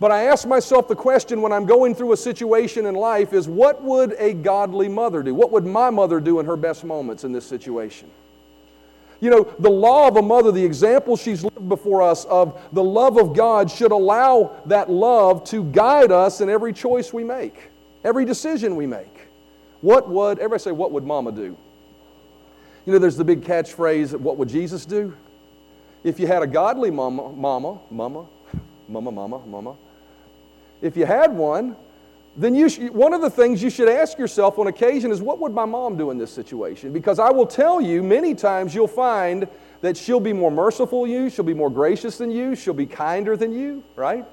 But 0.00 0.10
I 0.10 0.24
ask 0.24 0.46
myself 0.46 0.86
the 0.86 0.96
question 0.96 1.40
when 1.40 1.52
I'm 1.52 1.64
going 1.64 1.94
through 1.94 2.12
a 2.12 2.16
situation 2.16 2.84
in 2.84 2.94
life 2.94 3.32
is 3.32 3.48
what 3.48 3.82
would 3.82 4.16
a 4.18 4.34
godly 4.34 4.88
mother 4.88 5.22
do? 5.22 5.34
What 5.34 5.50
would 5.50 5.64
my 5.64 5.88
mother 5.88 6.20
do 6.20 6.40
in 6.40 6.46
her 6.46 6.56
best 6.56 6.84
moments 6.84 7.24
in 7.24 7.32
this 7.32 7.46
situation? 7.46 8.10
You 9.20 9.28
know, 9.28 9.54
the 9.58 9.70
law 9.70 10.08
of 10.08 10.16
a 10.16 10.22
mother, 10.22 10.50
the 10.50 10.64
example 10.64 11.16
she's 11.16 11.44
lived 11.44 11.68
before 11.68 12.00
us 12.02 12.24
of 12.24 12.60
the 12.72 12.82
love 12.82 13.18
of 13.18 13.34
God 13.34 13.70
should 13.70 13.92
allow 13.92 14.56
that 14.66 14.90
love 14.90 15.44
to 15.44 15.64
guide 15.64 16.10
us 16.10 16.40
in 16.40 16.48
every 16.48 16.72
choice 16.72 17.12
we 17.12 17.22
make, 17.22 17.70
every 18.02 18.24
decision 18.24 18.76
we 18.76 18.86
make. 18.86 19.28
What 19.82 20.08
would, 20.08 20.38
everybody 20.38 20.62
say, 20.62 20.72
what 20.72 20.92
would 20.92 21.04
mama 21.04 21.32
do? 21.32 21.56
You 22.86 22.94
know, 22.94 22.98
there's 22.98 23.16
the 23.16 23.24
big 23.24 23.42
catchphrase, 23.42 24.18
what 24.18 24.38
would 24.38 24.48
Jesus 24.48 24.86
do? 24.86 25.14
If 26.02 26.18
you 26.18 26.26
had 26.26 26.42
a 26.42 26.46
godly 26.46 26.90
mama, 26.90 27.30
mama, 27.30 27.78
mama, 27.90 28.26
mama, 28.88 29.12
mama, 29.12 29.42
mama, 29.46 29.76
if 30.80 30.96
you 30.96 31.04
had 31.04 31.34
one, 31.34 31.76
then 32.40 32.54
you 32.54 32.68
sh- 32.68 32.78
one 32.90 33.12
of 33.12 33.20
the 33.20 33.28
things 33.28 33.62
you 33.62 33.68
should 33.68 33.88
ask 33.88 34.18
yourself 34.18 34.58
on 34.58 34.66
occasion 34.66 35.10
is 35.10 35.20
what 35.20 35.38
would 35.40 35.52
my 35.52 35.66
mom 35.66 35.96
do 35.96 36.10
in 36.10 36.16
this 36.16 36.32
situation? 36.32 36.92
Because 36.92 37.18
I 37.18 37.30
will 37.30 37.46
tell 37.46 37.80
you, 37.80 38.02
many 38.02 38.34
times 38.34 38.74
you'll 38.74 38.88
find 38.88 39.46
that 39.82 39.96
she'll 39.96 40.20
be 40.20 40.32
more 40.32 40.50
merciful 40.50 41.06
you, 41.06 41.28
she'll 41.28 41.44
be 41.44 41.54
more 41.54 41.70
gracious 41.70 42.16
than 42.16 42.30
you, 42.30 42.54
she'll 42.56 42.72
be 42.72 42.86
kinder 42.86 43.36
than 43.36 43.52
you, 43.52 43.84
right? 43.94 44.24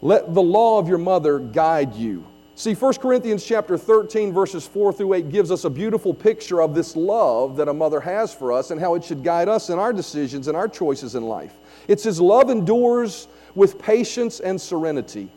Let 0.00 0.34
the 0.34 0.42
law 0.42 0.78
of 0.78 0.88
your 0.88 0.98
mother 0.98 1.38
guide 1.38 1.94
you. 1.94 2.26
See, 2.56 2.74
1 2.74 2.94
Corinthians 2.94 3.44
chapter 3.44 3.78
13, 3.78 4.32
verses 4.32 4.66
4 4.66 4.92
through 4.92 5.14
8 5.14 5.28
gives 5.28 5.52
us 5.52 5.64
a 5.64 5.70
beautiful 5.70 6.12
picture 6.12 6.60
of 6.60 6.74
this 6.74 6.96
love 6.96 7.56
that 7.56 7.68
a 7.68 7.72
mother 7.72 8.00
has 8.00 8.34
for 8.34 8.52
us 8.52 8.72
and 8.72 8.80
how 8.80 8.96
it 8.96 9.04
should 9.04 9.22
guide 9.22 9.48
us 9.48 9.70
in 9.70 9.78
our 9.78 9.92
decisions 9.92 10.48
and 10.48 10.56
our 10.56 10.66
choices 10.66 11.14
in 11.14 11.22
life. 11.22 11.56
It 11.86 12.00
says, 12.00 12.20
Love 12.20 12.50
endures 12.50 13.28
with 13.54 13.78
patience 13.78 14.40
and 14.40 14.60
serenity. 14.60 15.28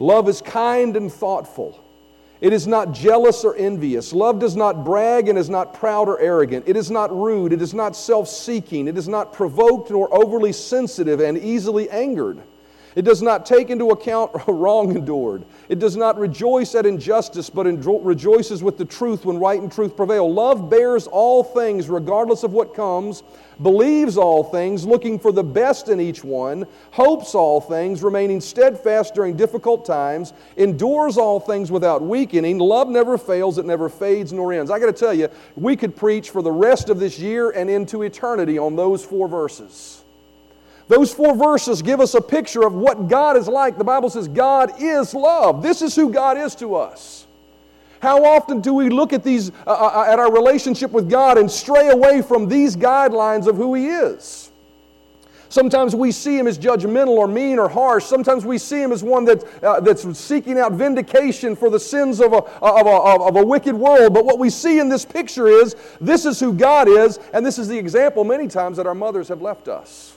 Love 0.00 0.30
is 0.30 0.40
kind 0.40 0.96
and 0.96 1.12
thoughtful. 1.12 1.78
It 2.40 2.54
is 2.54 2.66
not 2.66 2.92
jealous 2.92 3.44
or 3.44 3.54
envious. 3.54 4.14
Love 4.14 4.38
does 4.38 4.56
not 4.56 4.82
brag 4.82 5.28
and 5.28 5.38
is 5.38 5.50
not 5.50 5.74
proud 5.74 6.08
or 6.08 6.18
arrogant. 6.18 6.64
It 6.66 6.74
is 6.74 6.90
not 6.90 7.14
rude. 7.14 7.52
It 7.52 7.60
is 7.60 7.74
not 7.74 7.94
self 7.94 8.26
seeking. 8.26 8.88
It 8.88 8.96
is 8.96 9.08
not 9.08 9.34
provoked 9.34 9.90
nor 9.90 10.12
overly 10.12 10.52
sensitive 10.52 11.20
and 11.20 11.36
easily 11.36 11.90
angered. 11.90 12.40
It 12.96 13.02
does 13.02 13.22
not 13.22 13.46
take 13.46 13.70
into 13.70 13.90
account 13.90 14.32
a 14.48 14.52
wrong 14.52 14.96
endured. 14.96 15.44
It 15.68 15.78
does 15.78 15.96
not 15.96 16.18
rejoice 16.18 16.74
at 16.74 16.86
injustice, 16.86 17.48
but 17.48 17.66
rejoices 17.66 18.62
with 18.62 18.78
the 18.78 18.84
truth 18.84 19.24
when 19.24 19.38
right 19.38 19.60
and 19.60 19.70
truth 19.70 19.96
prevail. 19.96 20.32
Love 20.32 20.68
bears 20.68 21.06
all 21.06 21.44
things, 21.44 21.88
regardless 21.88 22.42
of 22.42 22.52
what 22.52 22.74
comes, 22.74 23.22
believes 23.62 24.16
all 24.16 24.42
things, 24.42 24.86
looking 24.86 25.18
for 25.18 25.32
the 25.32 25.44
best 25.44 25.88
in 25.88 26.00
each 26.00 26.24
one, 26.24 26.66
hopes 26.90 27.34
all 27.34 27.60
things, 27.60 28.02
remaining 28.02 28.40
steadfast 28.40 29.14
during 29.14 29.36
difficult 29.36 29.84
times, 29.84 30.32
endures 30.56 31.16
all 31.16 31.38
things 31.38 31.70
without 31.70 32.02
weakening. 32.02 32.58
Love 32.58 32.88
never 32.88 33.18
fails, 33.18 33.58
it 33.58 33.66
never 33.66 33.88
fades 33.88 34.32
nor 34.32 34.52
ends. 34.52 34.70
I 34.70 34.78
got 34.78 34.86
to 34.86 34.92
tell 34.92 35.14
you, 35.14 35.28
we 35.56 35.76
could 35.76 35.94
preach 35.94 36.30
for 36.30 36.42
the 36.42 36.52
rest 36.52 36.88
of 36.88 36.98
this 36.98 37.18
year 37.18 37.50
and 37.50 37.68
into 37.70 38.02
eternity 38.02 38.58
on 38.58 38.76
those 38.76 39.04
four 39.04 39.28
verses. 39.28 39.99
Those 40.90 41.14
four 41.14 41.36
verses 41.36 41.82
give 41.82 42.00
us 42.00 42.14
a 42.14 42.20
picture 42.20 42.66
of 42.66 42.74
what 42.74 43.06
God 43.06 43.36
is 43.36 43.46
like. 43.46 43.78
The 43.78 43.84
Bible 43.84 44.10
says 44.10 44.26
God 44.26 44.72
is 44.82 45.14
love. 45.14 45.62
This 45.62 45.82
is 45.82 45.94
who 45.94 46.10
God 46.10 46.36
is 46.36 46.56
to 46.56 46.74
us. 46.74 47.28
How 48.02 48.24
often 48.24 48.60
do 48.60 48.74
we 48.74 48.88
look 48.88 49.12
at 49.12 49.22
these 49.22 49.52
uh, 49.68 49.70
uh, 49.70 50.06
at 50.08 50.18
our 50.18 50.32
relationship 50.32 50.90
with 50.90 51.08
God 51.08 51.38
and 51.38 51.48
stray 51.48 51.90
away 51.90 52.22
from 52.22 52.48
these 52.48 52.76
guidelines 52.76 53.46
of 53.46 53.56
who 53.56 53.74
He 53.74 53.86
is? 53.86 54.50
Sometimes 55.48 55.94
we 55.94 56.10
see 56.10 56.38
him 56.38 56.48
as 56.48 56.58
judgmental 56.58 57.16
or 57.16 57.28
mean 57.28 57.60
or 57.60 57.68
harsh. 57.68 58.04
Sometimes 58.04 58.44
we 58.44 58.58
see 58.58 58.82
him 58.82 58.90
as 58.90 59.04
one 59.04 59.24
that, 59.26 59.44
uh, 59.62 59.80
that's 59.80 60.16
seeking 60.16 60.58
out 60.58 60.72
vindication 60.72 61.56
for 61.56 61.70
the 61.70 61.78
sins 61.78 62.20
of 62.20 62.32
a, 62.32 62.36
of, 62.36 62.86
a, 62.86 63.24
of 63.24 63.36
a 63.36 63.44
wicked 63.44 63.74
world. 63.74 64.14
But 64.14 64.24
what 64.24 64.38
we 64.38 64.48
see 64.48 64.78
in 64.78 64.88
this 64.88 65.04
picture 65.04 65.48
is 65.48 65.74
this 66.00 66.24
is 66.24 66.38
who 66.38 66.52
God 66.52 66.88
is, 66.88 67.18
and 67.32 67.44
this 67.44 67.58
is 67.58 67.66
the 67.66 67.76
example 67.76 68.22
many 68.22 68.46
times 68.46 68.76
that 68.76 68.86
our 68.86 68.94
mothers 68.94 69.26
have 69.26 69.42
left 69.42 69.66
us. 69.66 70.16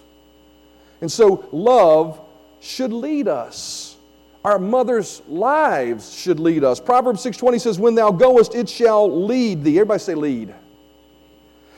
And 1.03 1.12
so 1.12 1.50
love 1.51 2.17
should 2.62 2.93
lead 2.93 3.27
us. 3.27 3.98
Our 4.45 4.57
mother's 4.57 5.22
lives 5.27 6.13
should 6.13 6.39
lead 6.39 6.63
us. 6.63 6.79
Proverbs 6.79 7.19
6:20 7.19 7.60
says, 7.60 7.77
"When 7.77 7.95
thou 7.95 8.10
goest, 8.10 8.55
it 8.55 8.69
shall 8.69 9.12
lead 9.12 9.65
thee." 9.65 9.79
Everybody 9.79 10.00
say 10.00 10.15
lead. 10.15 10.55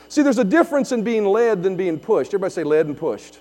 See, 0.10 0.22
there's 0.22 0.38
a 0.38 0.44
difference 0.44 0.92
in 0.92 1.02
being 1.02 1.26
led 1.26 1.64
than 1.64 1.76
being 1.76 1.98
pushed. 1.98 2.36
Everybody 2.36 2.54
say 2.54 2.64
led 2.64 2.86
and 2.86 2.96
pushed. 2.96 3.40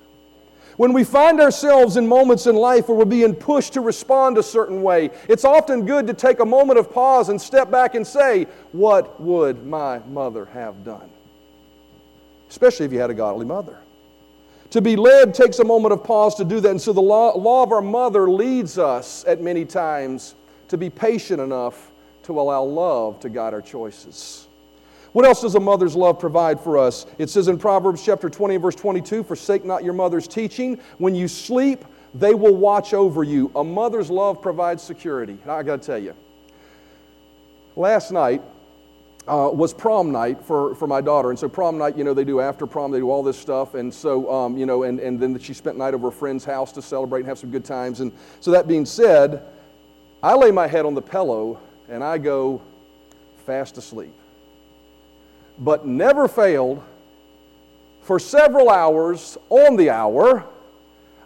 When 0.79 0.95
we 0.95 1.05
find 1.05 1.38
ourselves 1.38 1.99
in 1.99 2.07
moments 2.07 2.47
in 2.47 2.57
life 2.57 2.88
where 2.88 2.97
we're 2.97 3.05
being 3.05 3.35
pushed 3.35 3.75
to 3.75 3.83
respond 3.83 4.38
a 4.38 4.43
certain 4.43 4.83
way, 4.83 5.11
it's 5.29 5.45
often 5.45 5.85
good 5.85 6.07
to 6.07 6.14
take 6.14 6.41
a 6.41 6.47
moment 6.47 6.79
of 6.79 6.91
pause 6.91 7.29
and 7.29 7.38
step 7.38 7.71
back 7.71 7.95
and 7.95 8.07
say, 8.07 8.47
What 8.73 9.21
would 9.21 9.67
my 9.67 9.99
mother 10.11 10.47
have 10.47 10.83
done? 10.83 11.11
Especially 12.49 12.87
if 12.87 12.93
you 12.95 13.00
had 13.00 13.11
a 13.11 13.14
godly 13.14 13.45
mother. 13.45 13.76
To 14.75 14.81
be 14.81 14.97
led 14.97 15.35
takes 15.35 15.61
a 15.61 15.64
moment 15.64 15.93
of 15.93 16.02
pause 16.02 16.35
to 16.35 16.45
do 16.45 16.59
that. 16.59 16.69
And 16.69 16.83
so 16.83 16.93
the 16.93 17.00
law, 17.00 17.38
law 17.38 17.62
of 17.62 17.71
our 17.71 17.81
mother 17.81 18.28
leads 18.28 18.76
us 18.76 19.25
at 19.25 19.40
many 19.40 19.64
times 19.64 20.35
to 20.66 20.76
be 20.76 20.90
patient 20.90 21.40
enough 21.40 21.93
to 22.25 22.40
allow 22.40 22.64
love 22.64 23.21
to 23.21 23.28
guide 23.28 23.54
our 23.54 23.62
choices. 23.62 24.49
What 25.12 25.26
else 25.26 25.43
does 25.43 25.54
a 25.54 25.61
mother's 25.61 25.95
love 25.95 26.19
provide 26.19 26.59
for 26.59 26.76
us? 26.76 27.07
It 27.19 27.31
says 27.31 27.47
in 27.47 27.57
Proverbs 27.57 28.04
chapter 28.04 28.28
20 28.28 28.57
verse 28.57 28.75
22, 28.75 29.23
forsake 29.23 29.64
not 29.64 29.85
your 29.85 29.93
mother's 29.93 30.26
teaching. 30.26 30.81
When 30.99 31.14
you 31.14 31.28
sleep, 31.28 31.85
they 32.12 32.35
will 32.35 32.57
watch 32.57 32.95
over 32.95 33.23
you. 33.23 33.52
A 33.54 33.62
mother's 33.62 34.11
love 34.11 34.43
provides 34.43 34.83
security. 34.83 35.38
I 35.47 35.62
got 35.62 35.83
to 35.83 35.87
tell 35.87 36.02
you. 36.02 36.16
Last 37.76 38.11
night, 38.11 38.43
uh, 39.26 39.50
was 39.52 39.73
prom 39.73 40.12
night 40.12 40.43
for, 40.45 40.75
for 40.75 40.87
my 40.87 41.00
daughter. 41.00 41.31
And 41.31 41.38
so 41.38 41.49
prom 41.49 41.78
night, 41.78 41.97
you 41.97 42.04
know, 42.04 42.12
they 42.12 42.25
do 42.25 42.40
after 42.40 42.66
prom, 42.66 42.90
they 42.90 42.99
do 42.99 43.11
all 43.11 43.23
this 43.23 43.38
stuff. 43.38 43.75
And 43.75 43.93
so, 43.93 44.31
um, 44.31 44.57
you 44.57 44.66
know, 44.66 44.83
and, 44.83 45.00
and 45.00 45.19
then 45.19 45.38
she 45.38 45.54
spent 45.54 45.78
night 45.78 45.95
over 45.95 46.09
a 46.09 46.12
friend's 46.12 46.45
house 46.45 46.73
to 46.73 46.83
celebrate 46.83 47.21
and 47.21 47.28
have 47.28 47.38
some 47.38 47.50
good 47.50 47.64
times. 47.64 48.00
And 48.00 48.12
so 48.40 48.50
that 48.50 48.69
being 48.69 48.85
said, 48.85 49.43
I 50.23 50.35
lay 50.35 50.50
my 50.50 50.66
head 50.66 50.85
on 50.85 50.95
the 50.95 51.02
pillow 51.02 51.59
and 51.88 52.04
I 52.04 52.19
go 52.19 52.61
fast 53.47 53.78
asleep. 53.78 54.12
But 55.59 55.87
never 55.87 56.28
failed, 56.28 56.83
for 58.02 58.19
several 58.19 58.69
hours 58.69 59.38
on 59.49 59.76
the 59.76 59.88
hour, 59.88 60.45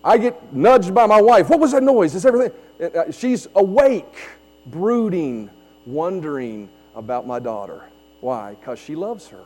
I 0.05 0.19
get 0.19 0.53
nudged 0.53 0.95
by 0.95 1.07
my 1.07 1.21
wife. 1.21 1.49
What 1.49 1.59
was 1.59 1.73
that 1.73 1.83
noise? 1.83 2.15
Is 2.15 2.25
everything? 2.25 2.53
Uh, 2.81 3.11
she's 3.11 3.49
awake, 3.57 4.29
brooding, 4.67 5.51
wondering 5.87 6.69
about 6.99 7.27
my 7.27 7.39
daughter. 7.39 7.85
Why? 8.21 8.55
Because 8.55 8.79
she 8.79 8.97
loves 8.97 9.29
her. 9.29 9.45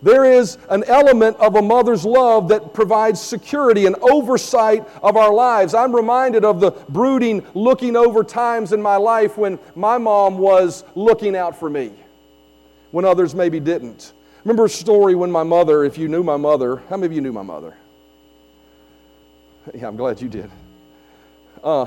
There 0.00 0.24
is 0.24 0.58
an 0.68 0.82
element 0.84 1.36
of 1.36 1.56
a 1.56 1.62
mother's 1.62 2.04
love 2.04 2.48
that 2.48 2.72
provides 2.72 3.20
security 3.20 3.86
and 3.86 3.94
oversight 3.96 4.88
of 5.02 5.16
our 5.16 5.32
lives. 5.32 5.74
I'm 5.74 5.94
reminded 5.94 6.44
of 6.44 6.60
the 6.60 6.70
brooding, 6.88 7.46
looking 7.54 7.94
over 7.96 8.24
times 8.24 8.72
in 8.72 8.80
my 8.80 8.96
life 8.96 9.36
when 9.36 9.58
my 9.76 9.98
mom 9.98 10.38
was 10.38 10.84
looking 10.94 11.36
out 11.36 11.58
for 11.58 11.68
me, 11.70 11.92
when 12.90 13.04
others 13.04 13.34
maybe 13.34 13.60
didn't. 13.60 14.12
Remember 14.44 14.64
a 14.64 14.68
story 14.68 15.14
when 15.14 15.30
my 15.30 15.44
mother, 15.44 15.84
if 15.84 15.98
you 15.98 16.08
knew 16.08 16.24
my 16.24 16.36
mother, 16.36 16.82
how 16.88 16.96
many 16.96 17.06
of 17.06 17.12
you 17.12 17.20
knew 17.20 17.32
my 17.32 17.42
mother? 17.42 17.76
Yeah, 19.72 19.86
I'm 19.86 19.96
glad 19.96 20.20
you 20.20 20.28
did. 20.28 20.50
Uh, 21.62 21.86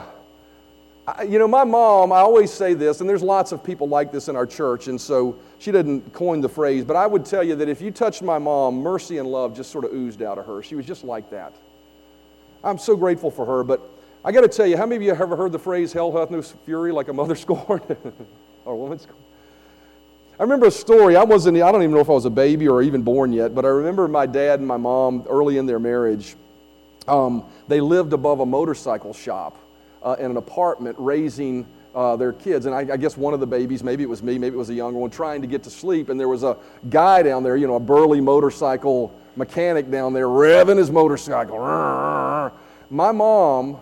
you 1.27 1.38
know, 1.38 1.47
my 1.47 1.63
mom, 1.63 2.12
I 2.12 2.19
always 2.19 2.51
say 2.51 2.74
this, 2.74 3.00
and 3.00 3.09
there's 3.09 3.21
lots 3.21 3.51
of 3.51 3.63
people 3.63 3.88
like 3.88 4.12
this 4.12 4.27
in 4.27 4.35
our 4.35 4.47
church, 4.47 4.88
and 4.88 5.00
so 5.00 5.38
she 5.59 5.71
didn't 5.71 6.13
coin 6.13 6.41
the 6.41 6.50
phrase, 6.50 6.83
but 6.83 6.95
I 6.95 7.05
would 7.05 7.25
tell 7.25 7.43
you 7.43 7.55
that 7.57 7.69
if 7.69 7.79
you 7.79 7.91
touched 7.91 8.24
my 8.24 8.39
mom, 8.39 8.77
mercy 8.77 9.19
and 9.19 9.27
love 9.27 9.55
just 9.55 9.71
sort 9.71 9.85
of 9.85 9.93
oozed 9.93 10.24
out 10.24 10.39
of 10.39 10.47
her. 10.47 10.63
She 10.63 10.75
was 10.75 10.85
just 10.85 11.03
like 11.03 11.29
that. 11.29 11.53
I'm 12.63 12.79
so 12.79 12.95
grateful 12.95 13.29
for 13.29 13.45
her, 13.45 13.63
but 13.63 13.81
I 14.24 14.31
got 14.31 14.41
to 14.41 14.47
tell 14.47 14.65
you, 14.65 14.77
how 14.77 14.88
many 14.88 14.95
of 14.95 15.01
you 15.03 15.09
have 15.09 15.21
ever 15.21 15.35
heard 15.35 15.51
the 15.51 15.59
phrase, 15.59 15.93
hell 15.93 16.12
hath 16.12 16.31
no 16.31 16.41
fury 16.41 16.91
like 16.91 17.07
a 17.07 17.13
mother 17.13 17.35
scorned 17.35 17.97
or 18.65 18.74
a 18.74 18.75
woman 18.75 18.97
scorned? 18.97 19.21
I 20.39 20.43
remember 20.43 20.65
a 20.65 20.71
story. 20.71 21.15
I 21.15 21.24
wasn't, 21.24 21.57
I 21.57 21.71
don't 21.71 21.83
even 21.83 21.93
know 21.93 22.01
if 22.01 22.09
I 22.09 22.13
was 22.13 22.25
a 22.25 22.31
baby 22.31 22.67
or 22.67 22.81
even 22.81 23.03
born 23.03 23.31
yet, 23.31 23.53
but 23.53 23.63
I 23.63 23.69
remember 23.69 24.07
my 24.07 24.25
dad 24.25 24.59
and 24.59 24.67
my 24.67 24.77
mom 24.77 25.24
early 25.29 25.57
in 25.57 25.67
their 25.67 25.79
marriage. 25.79 26.35
Um, 27.07 27.45
they 27.67 27.79
lived 27.79 28.12
above 28.12 28.39
a 28.39 28.45
motorcycle 28.45 29.13
shop 29.13 29.57
uh, 30.05 30.15
in 30.19 30.31
an 30.31 30.38
apartment 30.38 30.95
raising 31.00 31.65
uh, 31.95 32.15
their 32.15 32.31
kids. 32.31 32.67
And 32.67 32.75
I, 32.75 32.93
I, 32.93 32.97
guess 32.97 33.17
one 33.17 33.33
of 33.33 33.39
the 33.39 33.47
babies, 33.47 33.83
maybe 33.83 34.03
it 34.03 34.09
was 34.09 34.21
me, 34.21 34.38
maybe 34.38 34.55
it 34.55 34.59
was 34.59 34.69
a 34.69 34.74
younger 34.74 35.00
one, 35.00 35.09
trying 35.09 35.41
to 35.41 35.47
get 35.47 35.63
to 35.63 35.69
sleep. 35.69 36.09
And 36.09 36.19
there 36.19 36.27
was 36.27 36.43
a 36.43 36.57
guy 36.89 37.24
down 37.24 37.41
there, 37.41 37.57
you 37.57 37.67
know, 37.67 37.75
a 37.75 37.79
burly 37.79 38.21
motorcycle 38.21 39.17
mechanic 39.35 39.89
down 39.89 40.13
there 40.13 40.27
revving 40.27 40.77
his 40.77 40.91
motorcycle. 40.91 41.57
My 42.89 43.12
mom, 43.12 43.79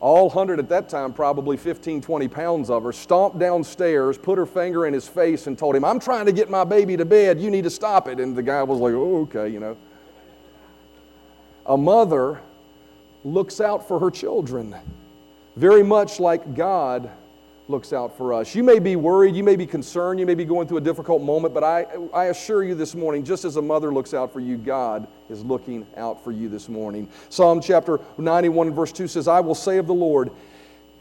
all 0.00 0.28
100 0.28 0.60
at 0.60 0.68
that 0.70 0.88
time, 0.88 1.12
probably 1.12 1.56
15, 1.56 2.00
20 2.00 2.28
pounds 2.28 2.70
of 2.70 2.84
her, 2.84 2.92
stomped 2.92 3.38
downstairs, 3.38 4.16
put 4.16 4.38
her 4.38 4.46
finger 4.46 4.86
in 4.86 4.94
his 4.94 5.08
face, 5.08 5.46
and 5.46 5.58
told 5.58 5.74
him, 5.76 5.84
I'm 5.84 6.00
trying 6.00 6.26
to 6.26 6.32
get 6.32 6.48
my 6.48 6.64
baby 6.64 6.96
to 6.96 7.04
bed. 7.04 7.40
You 7.40 7.50
need 7.50 7.64
to 7.64 7.70
stop 7.70 8.08
it. 8.08 8.20
And 8.20 8.34
the 8.34 8.42
guy 8.42 8.62
was 8.62 8.78
like, 8.78 8.94
oh, 8.94 9.22
okay, 9.22 9.48
you 9.48 9.60
know. 9.60 9.76
A 11.66 11.76
mother 11.76 12.40
looks 13.24 13.60
out 13.60 13.86
for 13.88 13.98
her 13.98 14.10
children 14.10 14.74
very 15.56 15.82
much 15.82 16.20
like 16.20 16.54
God 16.54 17.10
looks 17.68 17.92
out 17.92 18.16
for 18.16 18.32
us. 18.32 18.54
You 18.54 18.62
may 18.62 18.78
be 18.78 18.94
worried, 18.94 19.34
you 19.34 19.42
may 19.42 19.56
be 19.56 19.66
concerned, 19.66 20.20
you 20.20 20.26
may 20.26 20.34
be 20.34 20.44
going 20.44 20.68
through 20.68 20.76
a 20.76 20.82
difficult 20.82 21.22
moment, 21.22 21.52
but 21.52 21.64
I, 21.64 21.86
I 22.14 22.26
assure 22.26 22.62
you 22.62 22.74
this 22.74 22.94
morning, 22.94 23.24
just 23.24 23.44
as 23.44 23.56
a 23.56 23.62
mother 23.62 23.92
looks 23.92 24.14
out 24.14 24.32
for 24.32 24.40
you, 24.40 24.56
God 24.56 25.08
is 25.28 25.44
looking 25.44 25.86
out 25.96 26.22
for 26.22 26.30
you 26.30 26.48
this 26.48 26.68
morning. 26.68 27.08
Psalm 27.28 27.60
chapter 27.60 27.98
91 28.18 28.72
verse 28.72 28.92
2 28.92 29.08
says, 29.08 29.26
I 29.26 29.40
will 29.40 29.54
say 29.54 29.78
of 29.78 29.86
the 29.86 29.94
Lord, 29.94 30.30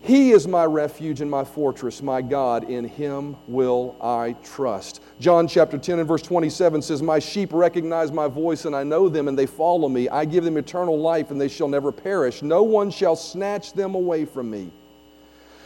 He 0.06 0.34
is 0.34 0.48
my 0.48 0.66
refuge 0.66 1.22
and 1.22 1.32
my 1.32 1.44
fortress, 1.44 2.04
my 2.04 2.22
God, 2.22 2.70
in 2.70 2.86
Him 2.86 3.36
will 3.48 3.96
I 4.00 4.36
trust. 4.44 5.02
John 5.20 5.48
chapter 5.48 5.80
10 5.80 5.98
and 5.98 6.08
verse 6.08 6.22
27 6.22 6.84
says, 6.84 7.02
My 7.02 7.18
sheep 7.18 7.52
recognize 7.52 8.12
my 8.12 8.28
voice, 8.28 8.66
and 8.66 8.76
I 8.76 8.84
know 8.84 9.10
them, 9.10 9.28
and 9.28 9.36
they 9.36 9.48
follow 9.48 9.90
me. 9.90 10.08
I 10.08 10.26
give 10.26 10.44
them 10.44 10.58
eternal 10.58 11.00
life, 11.00 11.32
and 11.32 11.42
they 11.42 11.48
shall 11.48 11.68
never 11.68 11.92
perish. 11.92 12.44
No 12.44 12.62
one 12.62 12.92
shall 12.92 13.16
snatch 13.16 13.74
them 13.74 13.96
away 13.96 14.26
from 14.26 14.52
me. 14.52 14.70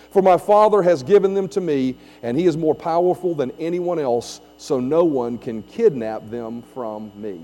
For 0.10 0.22
my 0.22 0.38
Father 0.38 0.82
has 0.84 1.04
given 1.04 1.34
them 1.34 1.50
to 1.50 1.60
me, 1.60 1.98
and 2.24 2.40
He 2.40 2.46
is 2.46 2.56
more 2.56 2.74
powerful 2.74 3.36
than 3.36 3.52
anyone 3.60 4.00
else, 4.00 4.40
so 4.56 4.80
no 4.80 5.04
one 5.04 5.38
can 5.38 5.64
kidnap 5.64 6.30
them 6.30 6.62
from 6.62 7.12
me. 7.14 7.42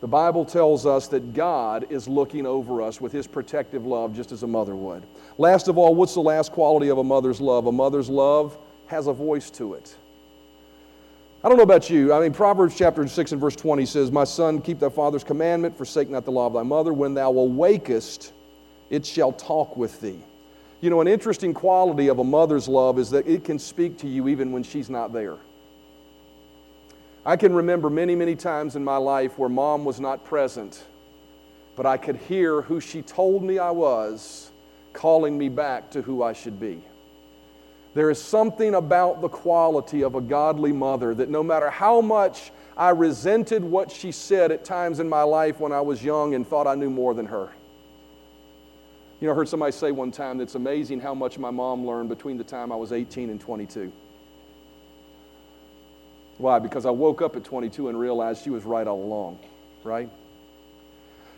The 0.00 0.06
Bible 0.06 0.44
tells 0.44 0.84
us 0.84 1.08
that 1.08 1.32
God 1.32 1.86
is 1.90 2.06
looking 2.06 2.46
over 2.46 2.82
us 2.82 3.00
with 3.00 3.12
His 3.12 3.26
protective 3.26 3.86
love, 3.86 4.14
just 4.14 4.30
as 4.30 4.42
a 4.42 4.46
mother 4.46 4.76
would. 4.76 5.02
Last 5.38 5.68
of 5.68 5.78
all, 5.78 5.94
what's 5.94 6.14
the 6.14 6.20
last 6.20 6.52
quality 6.52 6.88
of 6.88 6.98
a 6.98 7.04
mother's 7.04 7.40
love? 7.40 7.66
A 7.66 7.72
mother's 7.72 8.10
love 8.10 8.58
has 8.86 9.06
a 9.06 9.12
voice 9.12 9.50
to 9.52 9.74
it. 9.74 9.96
I 11.42 11.48
don't 11.48 11.56
know 11.56 11.62
about 11.62 11.88
you. 11.88 12.12
I 12.12 12.20
mean, 12.20 12.32
Proverbs 12.32 12.76
chapter 12.76 13.06
6 13.06 13.32
and 13.32 13.40
verse 13.40 13.56
20 13.56 13.86
says, 13.86 14.10
My 14.10 14.24
son, 14.24 14.60
keep 14.60 14.80
thy 14.80 14.88
father's 14.88 15.24
commandment, 15.24 15.76
forsake 15.76 16.10
not 16.10 16.24
the 16.24 16.32
law 16.32 16.46
of 16.46 16.52
thy 16.52 16.62
mother. 16.62 16.92
When 16.92 17.14
thou 17.14 17.32
awakest, 17.32 18.32
it 18.90 19.06
shall 19.06 19.32
talk 19.32 19.76
with 19.76 20.00
thee. 20.00 20.18
You 20.80 20.90
know, 20.90 21.00
an 21.00 21.08
interesting 21.08 21.54
quality 21.54 22.08
of 22.08 22.18
a 22.18 22.24
mother's 22.24 22.68
love 22.68 22.98
is 22.98 23.10
that 23.10 23.26
it 23.26 23.44
can 23.44 23.58
speak 23.58 23.96
to 23.98 24.08
you 24.08 24.28
even 24.28 24.52
when 24.52 24.62
she's 24.62 24.90
not 24.90 25.12
there. 25.12 25.36
I 27.26 27.36
can 27.36 27.52
remember 27.52 27.90
many, 27.90 28.14
many 28.14 28.36
times 28.36 28.76
in 28.76 28.84
my 28.84 28.96
life 28.96 29.38
where 29.38 29.48
mom 29.48 29.84
was 29.84 30.00
not 30.00 30.24
present, 30.24 30.84
but 31.74 31.84
I 31.84 31.98
could 31.98 32.16
hear 32.16 32.62
who 32.62 32.80
she 32.80 33.02
told 33.02 33.42
me 33.42 33.58
I 33.58 33.72
was 33.72 34.50
calling 34.92 35.36
me 35.36 35.50
back 35.50 35.90
to 35.90 36.02
who 36.02 36.22
I 36.22 36.32
should 36.32 36.58
be. 36.58 36.80
There 37.94 38.10
is 38.10 38.22
something 38.22 38.74
about 38.74 39.20
the 39.20 39.28
quality 39.28 40.04
of 40.04 40.14
a 40.14 40.20
godly 40.20 40.72
mother 40.72 41.14
that 41.14 41.28
no 41.28 41.42
matter 41.42 41.68
how 41.68 42.00
much 42.00 42.52
I 42.76 42.90
resented 42.90 43.62
what 43.62 43.90
she 43.90 44.12
said 44.12 44.52
at 44.52 44.64
times 44.64 45.00
in 45.00 45.08
my 45.08 45.22
life 45.22 45.60
when 45.60 45.72
I 45.72 45.80
was 45.80 46.02
young 46.04 46.34
and 46.34 46.46
thought 46.46 46.66
I 46.66 46.74
knew 46.76 46.90
more 46.90 47.12
than 47.12 47.26
her 47.26 47.50
you 49.20 49.26
know, 49.26 49.32
I 49.32 49.36
heard 49.36 49.48
somebody 49.48 49.72
say 49.72 49.92
one 49.92 50.10
time 50.10 50.38
that 50.38 50.44
it's 50.44 50.56
amazing 50.56 51.00
how 51.00 51.14
much 51.14 51.38
my 51.38 51.50
mom 51.50 51.86
learned 51.86 52.10
between 52.10 52.36
the 52.36 52.44
time 52.44 52.70
I 52.70 52.76
was 52.76 52.92
18 52.92 53.30
and 53.30 53.40
22. 53.40 53.90
Why? 56.38 56.58
Because 56.58 56.86
I 56.86 56.90
woke 56.90 57.22
up 57.22 57.36
at 57.36 57.44
22 57.44 57.88
and 57.88 57.98
realized 57.98 58.44
she 58.44 58.50
was 58.50 58.64
right 58.64 58.86
all 58.86 59.02
along, 59.02 59.38
right? 59.84 60.10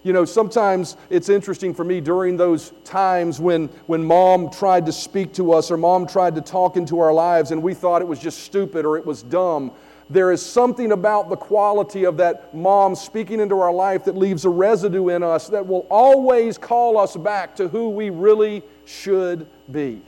You 0.02 0.12
know, 0.12 0.24
sometimes 0.24 0.96
it's 1.10 1.28
interesting 1.28 1.74
for 1.74 1.84
me 1.84 2.00
during 2.00 2.36
those 2.36 2.72
times 2.84 3.40
when, 3.40 3.68
when 3.86 4.04
mom 4.04 4.50
tried 4.50 4.86
to 4.86 4.92
speak 4.92 5.32
to 5.34 5.52
us 5.52 5.70
or 5.70 5.76
mom 5.76 6.06
tried 6.06 6.34
to 6.36 6.40
talk 6.40 6.76
into 6.76 7.00
our 7.00 7.12
lives 7.12 7.50
and 7.50 7.62
we 7.62 7.74
thought 7.74 8.00
it 8.00 8.08
was 8.08 8.18
just 8.18 8.40
stupid 8.40 8.84
or 8.84 8.96
it 8.96 9.04
was 9.04 9.22
dumb 9.22 9.72
there 10.10 10.32
is 10.32 10.44
something 10.44 10.92
about 10.92 11.28
the 11.28 11.36
quality 11.36 12.04
of 12.04 12.16
that 12.16 12.54
mom 12.54 12.94
speaking 12.94 13.40
into 13.40 13.60
our 13.60 13.72
life 13.72 14.04
that 14.04 14.16
leaves 14.16 14.44
a 14.44 14.48
residue 14.48 15.08
in 15.08 15.22
us 15.22 15.48
that 15.48 15.66
will 15.66 15.86
always 15.90 16.56
call 16.56 16.96
us 16.96 17.16
back 17.16 17.54
to 17.56 17.68
who 17.68 17.90
we 17.90 18.08
really 18.08 18.62
should 18.86 19.46
be. 19.70 20.00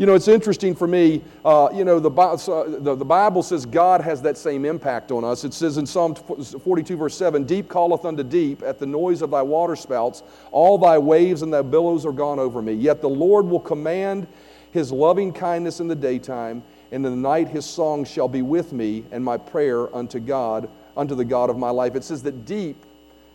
You 0.00 0.06
know, 0.06 0.14
it's 0.14 0.28
interesting 0.28 0.74
for 0.74 0.86
me, 0.86 1.20
uh, 1.44 1.68
you 1.74 1.84
know, 1.84 2.00
the, 2.00 2.08
the, 2.08 2.94
the 2.94 3.04
Bible 3.04 3.42
says 3.42 3.66
God 3.66 4.00
has 4.00 4.22
that 4.22 4.38
same 4.38 4.64
impact 4.64 5.12
on 5.12 5.24
us. 5.24 5.44
It 5.44 5.52
says 5.52 5.76
in 5.76 5.84
Psalm 5.84 6.14
42, 6.14 6.96
verse 6.96 7.14
7 7.14 7.44
Deep 7.44 7.68
calleth 7.68 8.06
unto 8.06 8.22
deep 8.22 8.62
at 8.62 8.78
the 8.78 8.86
noise 8.86 9.20
of 9.20 9.30
thy 9.30 9.42
waterspouts, 9.42 10.22
all 10.52 10.78
thy 10.78 10.96
waves 10.96 11.42
and 11.42 11.52
thy 11.52 11.60
billows 11.60 12.06
are 12.06 12.12
gone 12.12 12.38
over 12.38 12.62
me. 12.62 12.72
Yet 12.72 13.02
the 13.02 13.10
Lord 13.10 13.44
will 13.44 13.60
command 13.60 14.26
his 14.70 14.90
loving 14.90 15.34
kindness 15.34 15.80
in 15.80 15.86
the 15.86 15.94
daytime 15.94 16.62
and 16.92 17.04
in 17.04 17.12
the 17.12 17.28
night 17.28 17.48
his 17.48 17.66
song 17.66 18.06
shall 18.06 18.26
be 18.26 18.40
with 18.40 18.72
me, 18.72 19.04
and 19.10 19.22
my 19.22 19.36
prayer 19.36 19.94
unto 19.94 20.18
God, 20.18 20.70
unto 20.96 21.14
the 21.14 21.26
God 21.26 21.50
of 21.50 21.58
my 21.58 21.68
life. 21.68 21.94
It 21.94 22.04
says 22.04 22.22
that 22.22 22.46
deep 22.46 22.86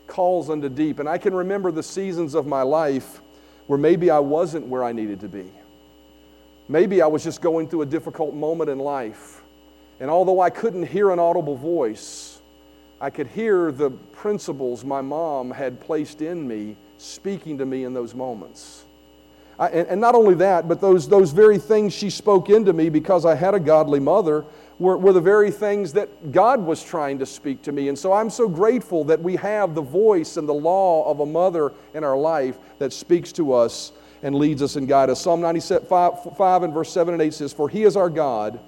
calls 0.08 0.50
unto 0.50 0.70
deep. 0.70 0.98
And 0.98 1.08
I 1.08 1.20
can 1.20 1.36
remember 1.36 1.72
the 1.72 1.84
seasons 1.84 2.34
of 2.34 2.48
my 2.48 2.64
life 2.64 3.22
where 3.68 3.78
maybe 3.78 4.10
I 4.10 4.18
wasn't 4.18 4.66
where 4.66 4.84
I 4.84 4.94
needed 4.94 5.20
to 5.20 5.28
be. 5.28 5.52
Maybe 6.68 7.02
I 7.02 7.08
was 7.08 7.24
just 7.24 7.42
going 7.42 7.68
through 7.68 7.84
a 7.84 7.86
difficult 7.86 8.34
moment 8.34 8.70
in 8.70 8.80
life. 8.80 9.44
And 10.00 10.10
although 10.10 10.40
I 10.40 10.50
couldn't 10.50 10.84
hear 10.84 11.12
an 11.12 11.20
audible 11.20 11.56
voice, 11.56 12.42
I 13.00 13.10
could 13.10 13.28
hear 13.28 13.72
the 13.72 13.92
principles 13.92 14.84
my 14.84 15.02
mom 15.02 15.52
had 15.52 15.80
placed 15.80 16.22
in 16.22 16.48
me 16.48 16.76
speaking 16.98 17.58
to 17.60 17.66
me 17.66 17.84
in 17.84 17.94
those 17.94 18.16
moments. 18.16 18.86
I, 19.60 19.68
and, 19.68 19.88
and, 19.88 20.02
not 20.02 20.16
only 20.16 20.36
that, 20.36 20.68
but 20.68 20.82
those, 20.82 21.08
those 21.08 21.32
very 21.32 21.58
things 21.58 21.94
she 21.94 22.10
spoke 22.10 22.50
into 22.50 22.74
me 22.74 22.90
because 22.90 23.26
I 23.26 23.36
had 23.36 23.54
a 23.54 23.60
godly 23.60 24.00
mother 24.00 24.44
were, 24.80 24.98
were 24.98 25.14
the 25.14 25.22
very 25.22 25.52
things 25.52 25.94
that 25.94 26.32
God 26.32 26.60
was 26.60 26.84
trying 26.84 27.20
to 27.20 27.26
speak 27.26 27.62
to 27.64 27.72
me. 27.72 27.88
And 27.88 27.98
so 27.98 28.12
I'm 28.12 28.30
so 28.30 28.50
grateful 28.50 29.06
that 29.06 29.22
we 29.22 29.38
have 29.38 29.76
the 29.76 29.82
voice 29.82 30.36
and 30.36 30.50
the 30.50 30.54
law 30.54 31.10
of 31.10 31.22
a 31.22 31.26
mother 31.26 31.74
in 31.94 32.04
our 32.04 32.18
life 32.18 32.58
that 32.80 32.92
speaks 32.92 33.32
to 33.34 33.54
us 33.54 33.94
and 34.26 34.34
leads 34.34 34.64
us 34.64 34.76
and 34.76 34.88
guides 34.88 35.12
us. 35.12 35.22
Psalm 35.22 35.40
95 35.40 36.36
5 36.36 36.64
and 36.64 36.74
verse 36.74 36.92
7 36.92 37.14
and 37.14 37.22
8 37.22 37.32
says, 37.32 37.54
For 37.54 37.70
he 37.70 37.84
is 37.84 37.96
our 37.96 38.10
God, 38.10 38.60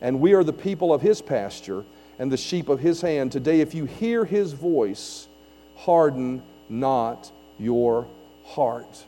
and 0.00 0.18
we 0.18 0.32
are 0.32 0.42
the 0.42 0.54
people 0.54 0.92
of 0.94 1.02
his 1.02 1.20
pasture 1.20 1.84
and 2.18 2.32
the 2.32 2.38
sheep 2.38 2.70
of 2.70 2.80
his 2.80 3.02
hand. 3.02 3.30
Today, 3.30 3.60
if 3.60 3.74
you 3.74 3.84
hear 3.84 4.24
his 4.24 4.54
voice, 4.54 5.28
harden 5.76 6.42
not 6.70 7.30
your 7.58 8.06
heart. 8.42 9.04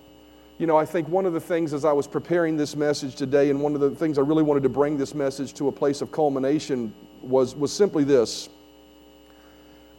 You 0.58 0.66
know, 0.66 0.76
I 0.76 0.84
think 0.84 1.08
one 1.08 1.24
of 1.24 1.32
the 1.32 1.40
things 1.40 1.72
as 1.72 1.86
I 1.86 1.92
was 1.92 2.06
preparing 2.06 2.58
this 2.58 2.76
message 2.76 3.16
today, 3.16 3.48
and 3.48 3.58
one 3.58 3.74
of 3.74 3.80
the 3.80 3.90
things 3.90 4.18
I 4.18 4.20
really 4.20 4.42
wanted 4.42 4.62
to 4.64 4.68
bring 4.68 4.98
this 4.98 5.14
message 5.14 5.54
to 5.54 5.68
a 5.68 5.72
place 5.72 6.02
of 6.02 6.12
culmination 6.12 6.92
was, 7.22 7.54
was 7.54 7.72
simply 7.72 8.04
this. 8.04 8.50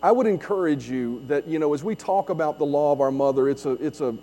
I 0.03 0.11
would 0.11 0.27
encourage 0.27 0.87
you 0.87 1.23
that, 1.29 1.47
you 1.47 1.57
know, 1.57 1.73
as 1.73 1.83
we 1.83 1.95
talk 1.95 2.29
about 2.29 2.59
the 2.59 2.65
law 2.65 2.91
of 2.91 3.01
our 3.01 3.11
mother, 3.11 3.49
it's 3.49 3.65
a, 3.65 3.71
it's 3.71 4.01
a, 4.01 4.15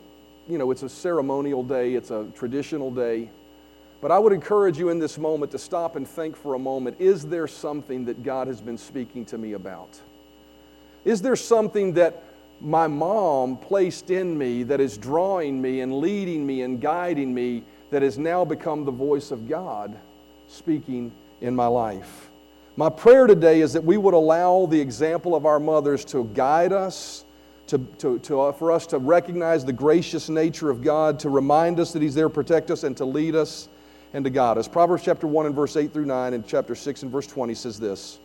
you 0.49 0.59
know, 0.59 0.71
it's 0.71 0.83
a 0.83 0.89
ceremonial 0.89 1.63
day, 1.63 1.95
it's 1.95 2.11
a 2.11 2.27
traditional 2.35 2.91
day. 2.91 3.31
But 4.01 4.11
I 4.11 4.19
would 4.19 4.33
encourage 4.33 4.79
you 4.79 4.89
in 4.89 4.99
this 4.99 5.17
moment 5.17 5.53
to 5.53 5.59
stop 5.59 5.95
and 5.97 6.07
think 6.07 6.37
for 6.37 6.55
a 6.55 6.59
moment 6.59 6.97
is 7.01 7.25
there 7.25 7.47
something 7.47 8.05
that 8.07 8.23
God 8.23 8.49
has 8.49 8.61
been 8.61 8.79
speaking 8.79 9.25
to 9.27 9.39
me 9.39 9.53
about? 9.53 10.01
Is 11.05 11.23
there 11.23 11.37
something 11.37 11.95
that 11.95 12.23
my 12.63 12.87
mom 12.87 13.57
placed 13.57 14.11
in 14.11 14.39
me 14.39 14.63
that 14.63 14.81
is 14.81 14.97
drawing 14.97 15.61
me 15.61 15.81
and 15.81 15.99
leading 15.99 16.47
me 16.47 16.63
and 16.63 16.81
guiding 16.81 17.35
me 17.35 17.65
that 17.91 18.03
has 18.03 18.19
now 18.19 18.45
become 18.45 18.85
the 18.85 18.93
voice 18.93 19.33
of 19.33 19.49
God 19.49 19.97
speaking 20.47 21.11
in 21.41 21.57
my 21.57 21.67
life. 21.67 22.31
My 22.77 22.89
prayer 22.89 23.27
today 23.27 23.61
is 23.61 23.73
that 23.73 23.85
we 23.85 23.97
would 23.97 24.15
allow 24.15 24.67
the 24.67 24.81
example 24.81 25.35
of 25.35 25.45
our 25.45 25.59
mothers 25.59 26.05
to 26.07 26.25
guide 26.25 26.73
us, 26.73 27.25
to, 27.73 27.79
to, 27.99 28.19
to, 28.21 28.41
uh, 28.41 28.53
for 28.53 28.71
us 28.71 28.87
to 28.87 28.99
recognize 28.99 29.65
the 29.65 29.73
gracious 29.73 30.29
nature 30.29 30.71
of 30.71 30.83
God, 30.83 31.19
to 31.19 31.29
remind 31.29 31.81
us 31.81 31.93
that 31.93 32.01
He's 32.01 32.15
there 32.15 32.29
to 32.29 32.35
protect 32.35 32.71
us 32.71 32.85
and 32.85 32.97
to 32.97 33.05
lead 33.05 33.35
us 33.35 33.69
and 34.13 34.25
to 34.25 34.31
guide 34.31 34.57
us. 34.57 34.69
Proverbs 34.69 35.03
chapter 35.03 35.27
1 35.27 35.47
and 35.47 35.55
verse 35.55 35.77
8 35.77 35.93
through 35.93 36.07
9 36.07 36.35
and 36.35 36.47
chapter 36.47 36.75
6 36.75 37.03
and 37.03 37.11
verse 37.11 37.27
20 37.27 37.55
says 37.55 37.81
this. 37.81 38.19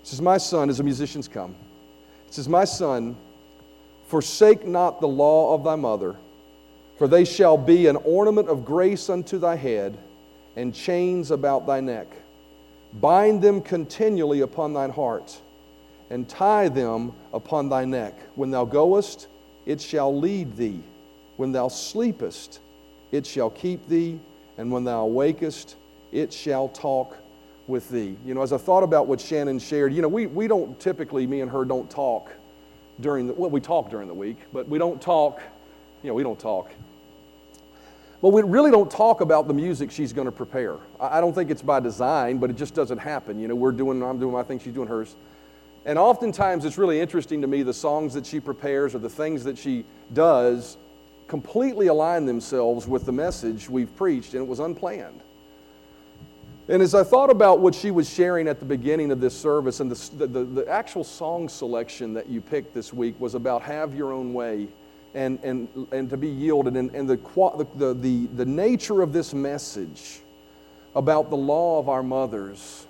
It 0.00 0.06
says, 0.06 0.22
My 0.22 0.38
son, 0.38 0.70
as 0.70 0.78
the 0.78 0.84
musicians 0.84 1.28
come, 1.28 1.54
it 2.26 2.34
says, 2.34 2.48
My 2.48 2.64
son, 2.64 3.16
Forsake 4.10 4.66
not 4.66 5.00
the 5.00 5.06
law 5.06 5.54
of 5.54 5.62
thy 5.62 5.76
mother, 5.76 6.16
for 6.98 7.06
they 7.06 7.24
shall 7.24 7.56
be 7.56 7.86
an 7.86 7.94
ornament 7.94 8.48
of 8.48 8.64
grace 8.64 9.08
unto 9.08 9.38
thy 9.38 9.54
head, 9.54 9.96
and 10.56 10.74
chains 10.74 11.30
about 11.30 11.64
thy 11.64 11.78
neck. 11.78 12.08
Bind 12.92 13.40
them 13.40 13.60
continually 13.60 14.40
upon 14.40 14.72
thine 14.72 14.90
heart, 14.90 15.40
and 16.10 16.28
tie 16.28 16.68
them 16.68 17.12
upon 17.32 17.68
thy 17.68 17.84
neck. 17.84 18.18
When 18.34 18.50
thou 18.50 18.64
goest, 18.64 19.28
it 19.66 19.80
shall 19.80 20.16
lead 20.16 20.56
thee. 20.56 20.80
When 21.36 21.52
thou 21.52 21.68
sleepest, 21.68 22.58
it 23.12 23.24
shall 23.24 23.50
keep 23.50 23.88
thee. 23.88 24.18
And 24.58 24.70
when 24.70 24.84
thou 24.84 25.06
awakest, 25.06 25.76
it 26.12 26.32
shall 26.32 26.68
talk 26.68 27.16
with 27.66 27.88
thee. 27.88 28.16
You 28.26 28.34
know, 28.34 28.42
as 28.42 28.52
I 28.52 28.58
thought 28.58 28.82
about 28.82 29.06
what 29.06 29.20
Shannon 29.20 29.58
shared, 29.58 29.94
you 29.94 30.02
know, 30.02 30.08
we, 30.08 30.26
we 30.26 30.48
don't 30.48 30.78
typically, 30.80 31.26
me 31.26 31.40
and 31.40 31.50
her 31.50 31.64
don't 31.64 31.88
talk 31.88 32.32
during 33.00 33.28
the, 33.28 33.32
well, 33.32 33.48
we 33.48 33.60
talk 33.60 33.90
during 33.90 34.08
the 34.08 34.14
week, 34.14 34.36
but 34.52 34.68
we 34.68 34.78
don't 34.78 35.00
talk, 35.00 35.40
you 36.02 36.08
know, 36.08 36.14
we 36.14 36.22
don't 36.22 36.38
talk. 36.38 36.70
But 38.20 38.30
we 38.30 38.42
really 38.42 38.70
don't 38.70 38.90
talk 38.90 39.22
about 39.22 39.48
the 39.48 39.54
music 39.54 39.90
she's 39.90 40.12
going 40.12 40.26
to 40.26 40.32
prepare. 40.32 40.76
I 41.00 41.22
don't 41.22 41.32
think 41.32 41.50
it's 41.50 41.62
by 41.62 41.80
design, 41.80 42.36
but 42.36 42.50
it 42.50 42.56
just 42.56 42.74
doesn't 42.74 42.98
happen. 42.98 43.40
You 43.40 43.48
know, 43.48 43.54
we're 43.54 43.72
doing, 43.72 44.02
I'm 44.02 44.18
doing 44.18 44.32
my 44.32 44.42
thing, 44.42 44.58
she's 44.58 44.74
doing 44.74 44.88
hers. 44.88 45.14
And 45.84 45.98
oftentimes 45.98 46.64
it's 46.64 46.78
really 46.78 47.00
interesting 47.00 47.40
to 47.40 47.46
me 47.46 47.62
the 47.62 47.72
songs 47.74 48.14
that 48.14 48.26
she 48.26 48.40
prepares 48.40 48.94
or 48.94 48.98
the 48.98 49.08
things 49.08 49.44
that 49.44 49.56
she 49.56 49.84
does 50.12 50.76
completely 51.26 51.86
align 51.86 52.26
themselves 52.26 52.86
with 52.86 53.06
the 53.06 53.12
message 53.12 53.70
we've 53.70 53.94
preached, 53.96 54.34
and 54.34 54.42
it 54.42 54.48
was 54.48 54.58
unplanned. 54.58 55.20
And 56.68 56.82
as 56.82 56.94
I 56.94 57.02
thought 57.02 57.30
about 57.30 57.60
what 57.60 57.74
she 57.74 57.90
was 57.90 58.08
sharing 58.08 58.46
at 58.46 58.58
the 58.58 58.64
beginning 58.64 59.10
of 59.10 59.20
this 59.20 59.36
service, 59.38 59.80
and 59.80 59.90
the, 59.90 60.26
the, 60.26 60.44
the, 60.44 60.68
actual 60.68 61.02
song 61.02 61.48
selection 61.48 62.14
that 62.14 62.28
you 62.28 62.40
picked 62.40 62.74
this 62.74 62.92
week 62.92 63.18
was 63.18 63.34
about 63.34 63.62
have 63.62 63.94
your 63.94 64.12
own 64.12 64.32
way 64.32 64.68
and, 65.14 65.40
and, 65.42 65.68
and 65.90 66.10
to 66.10 66.16
be 66.16 66.28
yielded. 66.28 66.76
And, 66.76 66.94
and 66.94 67.08
the, 67.08 67.16
the, 67.76 67.94
the, 67.94 68.26
the 68.36 68.44
nature 68.44 69.02
of 69.02 69.12
this 69.12 69.34
message 69.34 70.20
about 70.94 71.30
the 71.30 71.36
law 71.36 71.78
of 71.78 71.88
our 71.88 72.02
mothers 72.02 72.86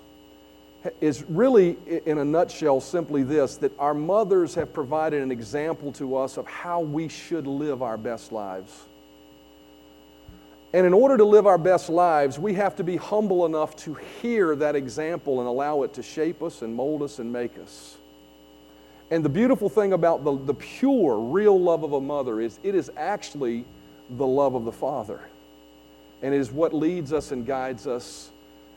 is 0.99 1.23
really, 1.29 1.77
in 2.05 2.17
a 2.17 2.25
nutshell, 2.25 2.81
simply 2.81 3.23
this 3.23 3.57
that 3.57 3.77
our 3.79 3.93
mothers 3.93 4.55
have 4.55 4.73
provided 4.73 5.21
an 5.21 5.31
example 5.31 5.91
to 5.93 6.15
us 6.17 6.37
of 6.37 6.47
how 6.47 6.79
we 6.79 7.07
should 7.07 7.45
live 7.45 7.81
our 7.81 7.97
best 7.97 8.31
lives. 8.31 8.85
And 10.73 10.85
in 10.85 10.93
order 10.93 11.17
to 11.17 11.25
live 11.25 11.47
our 11.47 11.57
best 11.57 11.89
lives, 11.89 12.39
we 12.39 12.53
have 12.53 12.77
to 12.77 12.83
be 12.83 12.95
humble 12.95 13.45
enough 13.45 13.75
to 13.77 13.93
hear 14.21 14.55
that 14.55 14.75
example 14.75 15.39
and 15.39 15.47
allow 15.47 15.83
it 15.83 15.93
to 15.95 16.03
shape 16.03 16.41
us 16.41 16.61
and 16.61 16.73
mold 16.73 17.03
us 17.03 17.19
and 17.19 17.31
make 17.31 17.57
us. 17.59 17.97
And 19.11 19.25
the 19.25 19.29
beautiful 19.29 19.67
thing 19.67 19.91
about 19.91 20.23
the, 20.23 20.37
the 20.37 20.53
pure, 20.53 21.19
real 21.19 21.59
love 21.59 21.83
of 21.83 21.91
a 21.91 21.99
mother 21.99 22.39
is 22.39 22.57
it 22.63 22.73
is 22.73 22.89
actually 22.95 23.65
the 24.09 24.25
love 24.25 24.55
of 24.55 24.63
the 24.63 24.71
Father. 24.71 25.19
And 26.21 26.33
it 26.33 26.39
is 26.39 26.51
what 26.51 26.73
leads 26.73 27.11
us 27.11 27.31
and 27.31 27.45
guides 27.45 27.85
us 27.85 28.30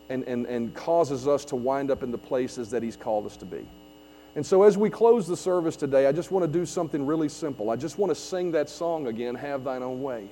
and, 0.09 0.25
and, 0.25 0.47
and 0.47 0.75
causes 0.75 1.27
us 1.27 1.45
to 1.47 1.57
wind 1.57 1.91
up 1.91 2.03
in 2.03 2.11
the 2.11 2.19
places 2.19 2.71
that 2.71 2.83
He's 2.83 2.97
called 2.97 3.27
us 3.27 3.37
to 3.39 3.45
be. 3.45 3.67
And 4.37 4.45
so, 4.45 4.65
as 4.65 4.77
we 4.77 4.91
close 4.91 5.29
the 5.29 5.37
service 5.37 5.77
today, 5.77 6.07
I 6.07 6.13
just 6.13 6.31
want 6.31 6.45
to 6.45 6.59
do 6.59 6.67
something 6.67 7.07
really 7.07 7.29
simple. 7.29 7.71
I 7.71 7.77
just 7.77 7.99
want 7.99 8.11
to 8.11 8.15
sing 8.15 8.51
that 8.53 8.69
song 8.69 9.07
again, 9.07 9.35
Have 9.37 9.65
Thine 9.65 9.83
Own 9.83 10.03
Way. 10.03 10.29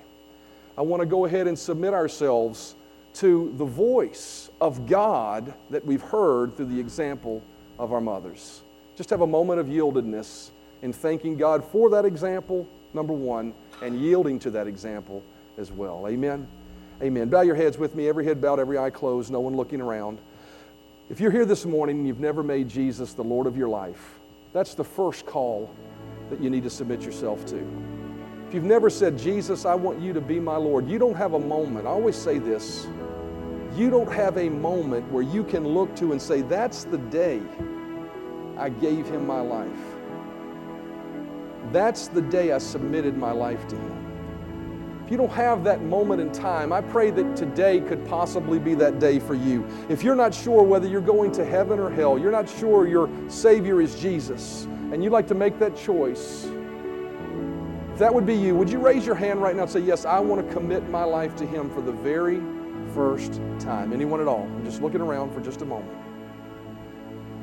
I 0.76 0.82
want 0.82 1.00
to 1.00 1.06
go 1.06 1.24
ahead 1.24 1.46
and 1.46 1.58
submit 1.58 1.94
ourselves 1.94 2.74
to 3.14 3.52
the 3.58 3.64
voice 3.64 4.50
of 4.60 4.86
God 4.86 5.54
that 5.70 5.84
we've 5.84 6.02
heard 6.02 6.56
through 6.56 6.66
the 6.66 6.80
example 6.80 7.42
of 7.78 7.92
our 7.92 8.00
mothers. 8.00 8.62
Just 8.96 9.10
have 9.10 9.20
a 9.20 9.26
moment 9.26 9.60
of 9.60 9.66
yieldedness 9.66 10.50
in 10.82 10.92
thanking 10.92 11.36
God 11.36 11.64
for 11.64 11.90
that 11.90 12.04
example, 12.04 12.66
number 12.94 13.12
one, 13.12 13.54
and 13.82 14.00
yielding 14.00 14.38
to 14.40 14.50
that 14.50 14.66
example 14.66 15.22
as 15.58 15.70
well. 15.70 16.06
Amen. 16.08 16.48
Amen. 17.00 17.28
Bow 17.28 17.42
your 17.42 17.54
heads 17.54 17.78
with 17.78 17.94
me, 17.94 18.08
every 18.08 18.24
head 18.24 18.40
bowed, 18.40 18.58
every 18.58 18.78
eye 18.78 18.90
closed, 18.90 19.30
no 19.30 19.40
one 19.40 19.56
looking 19.56 19.80
around. 19.80 20.18
If 21.10 21.20
you're 21.20 21.30
here 21.30 21.44
this 21.44 21.64
morning 21.64 21.98
and 21.98 22.06
you've 22.06 22.20
never 22.20 22.42
made 22.42 22.68
Jesus 22.68 23.12
the 23.12 23.24
Lord 23.24 23.46
of 23.46 23.56
your 23.56 23.68
life, 23.68 24.18
that's 24.52 24.74
the 24.74 24.84
first 24.84 25.26
call 25.26 25.70
that 26.30 26.40
you 26.40 26.50
need 26.50 26.62
to 26.62 26.70
submit 26.70 27.02
yourself 27.02 27.44
to. 27.46 27.58
If 28.48 28.54
you've 28.54 28.64
never 28.64 28.90
said, 28.90 29.16
Jesus, 29.18 29.64
I 29.64 29.74
want 29.74 30.00
you 30.00 30.12
to 30.12 30.20
be 30.20 30.38
my 30.38 30.56
Lord, 30.56 30.88
you 30.88 30.98
don't 30.98 31.16
have 31.16 31.34
a 31.34 31.38
moment. 31.38 31.86
I 31.86 31.90
always 31.90 32.16
say 32.16 32.38
this 32.38 32.86
you 33.76 33.88
don't 33.88 34.12
have 34.12 34.36
a 34.36 34.50
moment 34.50 35.10
where 35.10 35.22
you 35.22 35.44
can 35.44 35.66
look 35.66 35.96
to 35.96 36.12
and 36.12 36.20
say, 36.20 36.42
That's 36.42 36.84
the 36.84 36.98
day 36.98 37.40
I 38.58 38.68
gave 38.68 39.06
him 39.06 39.26
my 39.26 39.40
life. 39.40 39.70
That's 41.72 42.08
the 42.08 42.20
day 42.20 42.52
I 42.52 42.58
submitted 42.58 43.16
my 43.16 43.32
life 43.32 43.66
to 43.68 43.76
him. 43.76 44.01
If 45.04 45.10
you 45.10 45.16
don't 45.16 45.32
have 45.32 45.64
that 45.64 45.82
moment 45.82 46.20
in 46.20 46.30
time, 46.30 46.72
I 46.72 46.80
pray 46.80 47.10
that 47.10 47.36
today 47.36 47.80
could 47.80 48.04
possibly 48.06 48.58
be 48.58 48.74
that 48.74 49.00
day 49.00 49.18
for 49.18 49.34
you. 49.34 49.66
If 49.88 50.04
you're 50.04 50.14
not 50.14 50.32
sure 50.32 50.62
whether 50.62 50.86
you're 50.86 51.00
going 51.00 51.32
to 51.32 51.44
heaven 51.44 51.80
or 51.80 51.90
hell, 51.90 52.18
you're 52.18 52.30
not 52.30 52.48
sure 52.48 52.86
your 52.86 53.10
Savior 53.28 53.80
is 53.80 53.98
Jesus, 53.98 54.64
and 54.92 55.02
you'd 55.02 55.12
like 55.12 55.26
to 55.26 55.34
make 55.34 55.58
that 55.58 55.76
choice, 55.76 56.44
if 57.92 57.98
that 57.98 58.14
would 58.14 58.24
be 58.24 58.34
you, 58.34 58.54
would 58.54 58.70
you 58.70 58.78
raise 58.78 59.04
your 59.04 59.16
hand 59.16 59.42
right 59.42 59.54
now 59.54 59.62
and 59.62 59.70
say, 59.70 59.80
Yes, 59.80 60.04
I 60.04 60.18
want 60.20 60.46
to 60.46 60.54
commit 60.54 60.88
my 60.88 61.04
life 61.04 61.34
to 61.36 61.46
Him 61.46 61.68
for 61.68 61.82
the 61.82 61.92
very 61.92 62.40
first 62.94 63.40
time? 63.58 63.92
Anyone 63.92 64.20
at 64.20 64.28
all? 64.28 64.44
I'm 64.44 64.64
just 64.64 64.80
looking 64.80 65.00
around 65.00 65.32
for 65.32 65.40
just 65.40 65.62
a 65.62 65.66
moment. 65.66 65.92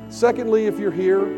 Secondly, 0.08 0.66
if 0.66 0.78
you're 0.78 0.90
here, 0.90 1.28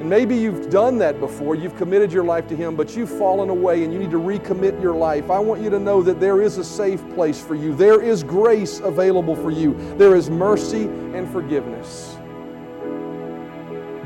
and 0.00 0.08
maybe 0.08 0.34
you've 0.34 0.70
done 0.70 0.96
that 0.98 1.20
before, 1.20 1.54
you've 1.54 1.76
committed 1.76 2.10
your 2.10 2.24
life 2.24 2.46
to 2.46 2.56
Him, 2.56 2.74
but 2.74 2.96
you've 2.96 3.10
fallen 3.10 3.50
away 3.50 3.84
and 3.84 3.92
you 3.92 3.98
need 3.98 4.10
to 4.12 4.18
recommit 4.18 4.80
your 4.80 4.94
life. 4.94 5.30
I 5.30 5.38
want 5.38 5.60
you 5.60 5.68
to 5.68 5.78
know 5.78 6.02
that 6.02 6.18
there 6.18 6.40
is 6.40 6.56
a 6.56 6.64
safe 6.64 7.06
place 7.10 7.38
for 7.38 7.54
you. 7.54 7.74
There 7.74 8.00
is 8.00 8.22
grace 8.22 8.80
available 8.80 9.36
for 9.36 9.50
you. 9.50 9.74
There 9.98 10.16
is 10.16 10.30
mercy 10.30 10.84
and 10.84 11.30
forgiveness. 11.30 12.16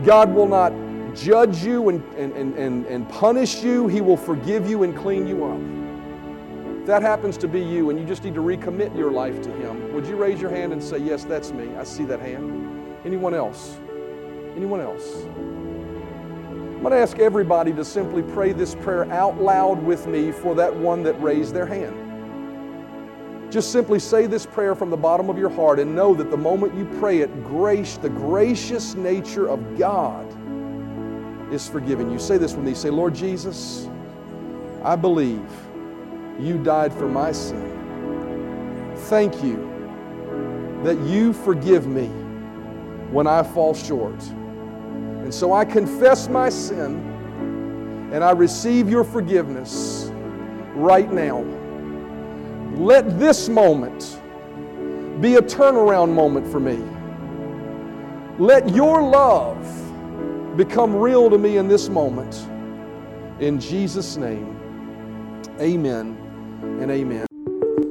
God 0.05 0.35
will 0.35 0.49
not 0.49 0.73
judge 1.15 1.63
you 1.63 1.89
and, 1.89 2.03
and, 2.17 2.57
and, 2.57 2.87
and, 2.87 3.09
punish 3.09 3.63
you, 3.63 3.87
He 3.87 4.01
will 4.01 4.17
forgive 4.17 4.69
you 4.69 4.83
and 4.83 4.97
clean 4.97 5.29
you 5.29 5.45
up. 5.45 6.81
If 6.81 6.87
that 6.89 7.03
happens 7.03 7.37
to 7.39 7.47
be 7.47 7.61
you 7.61 7.91
and 7.91 8.01
you 8.01 8.05
just 8.05 8.25
need 8.25 8.35
to 8.35 8.41
recommit 8.41 8.97
your 8.99 9.13
life 9.13 9.41
to 9.43 9.53
Him, 9.53 9.95
would 9.95 10.09
you 10.09 10.17
raise 10.17 10.41
your 10.41 10.51
hand 10.51 10.73
and 10.73 10.83
say, 10.83 10.99
Yes, 10.99 11.23
that's 11.23 11.53
me? 11.53 11.77
I 11.77 11.85
see 11.85 12.05
that 12.07 12.19
hand. 12.19 12.99
Anyone 13.05 13.33
else? 13.33 13.79
Anyone 14.57 14.81
else? 14.81 15.25
I'm 16.75 16.83
going 16.83 16.93
to 16.93 16.99
ask 16.99 17.19
everybody 17.19 17.73
to 17.73 17.85
simply 17.85 18.23
pray 18.23 18.53
this 18.53 18.75
prayer 18.75 19.11
out 19.11 19.41
loud 19.41 19.83
with 19.83 20.07
me 20.07 20.33
for 20.33 20.55
that 20.57 20.75
one 20.75 21.03
that 21.05 21.15
raised 21.23 21.55
their 21.55 21.67
hand. 21.67 22.05
Just 23.51 23.73
simply 23.73 23.99
say 23.99 24.27
this 24.27 24.45
prayer 24.45 24.75
from 24.75 24.91
the 24.91 24.97
bottom 24.97 25.31
of 25.31 25.39
your 25.39 25.49
heart 25.49 25.79
and 25.79 25.95
know 25.95 26.13
that 26.15 26.31
the 26.31 26.37
moment 26.37 26.75
you 26.75 26.85
pray 26.99 27.21
it, 27.21 27.45
grace, 27.45 27.97
the 27.97 28.11
gracious 28.11 28.95
nature 28.95 29.49
of 29.49 29.79
God 29.79 30.27
is 31.53 31.69
forgiven 31.69 32.11
you. 32.11 32.19
Say 32.19 32.37
this 32.37 32.55
with 32.55 32.65
me. 32.65 32.75
Say, 32.75 32.91
Lord 32.91 33.15
Jesus, 33.15 33.89
I 34.83 34.97
believe 34.97 35.49
you 36.39 36.63
died 36.63 36.93
for 36.93 37.09
my 37.09 37.33
sin. 37.33 38.93
Thank 38.97 39.43
you 39.43 39.71
that 40.83 40.99
you 41.01 41.33
forgive 41.33 41.87
me 41.87 42.09
when 43.11 43.27
I 43.27 43.43
fall 43.43 43.73
short. 43.73 44.21
And 45.25 45.33
so 45.33 45.55
I 45.55 45.65
confess 45.65 46.29
my 46.29 46.51
sin 46.51 48.11
and 48.13 48.23
I 48.23 48.33
receive 48.33 48.91
your 48.91 49.05
forgiveness 49.05 50.11
right 50.75 51.11
now. 51.11 51.41
Let 52.77 53.19
this 53.19 53.49
moment 53.49 54.21
be 55.23 55.37
a 55.37 55.41
turnaround 55.41 56.13
moment 56.13 56.47
for 56.47 56.61
me. 56.61 56.79
Let 58.39 58.69
your 58.75 59.01
love 59.01 59.57
become 60.59 60.95
real 60.95 61.31
to 61.31 61.39
me 61.39 61.57
in 61.57 61.69
this 61.69 61.89
moment. 61.89 62.47
In 63.41 63.59
Jesus' 63.59 64.19
name, 64.19 64.61
amen 65.59 66.19
and 66.83 66.91
amen. 66.91 67.34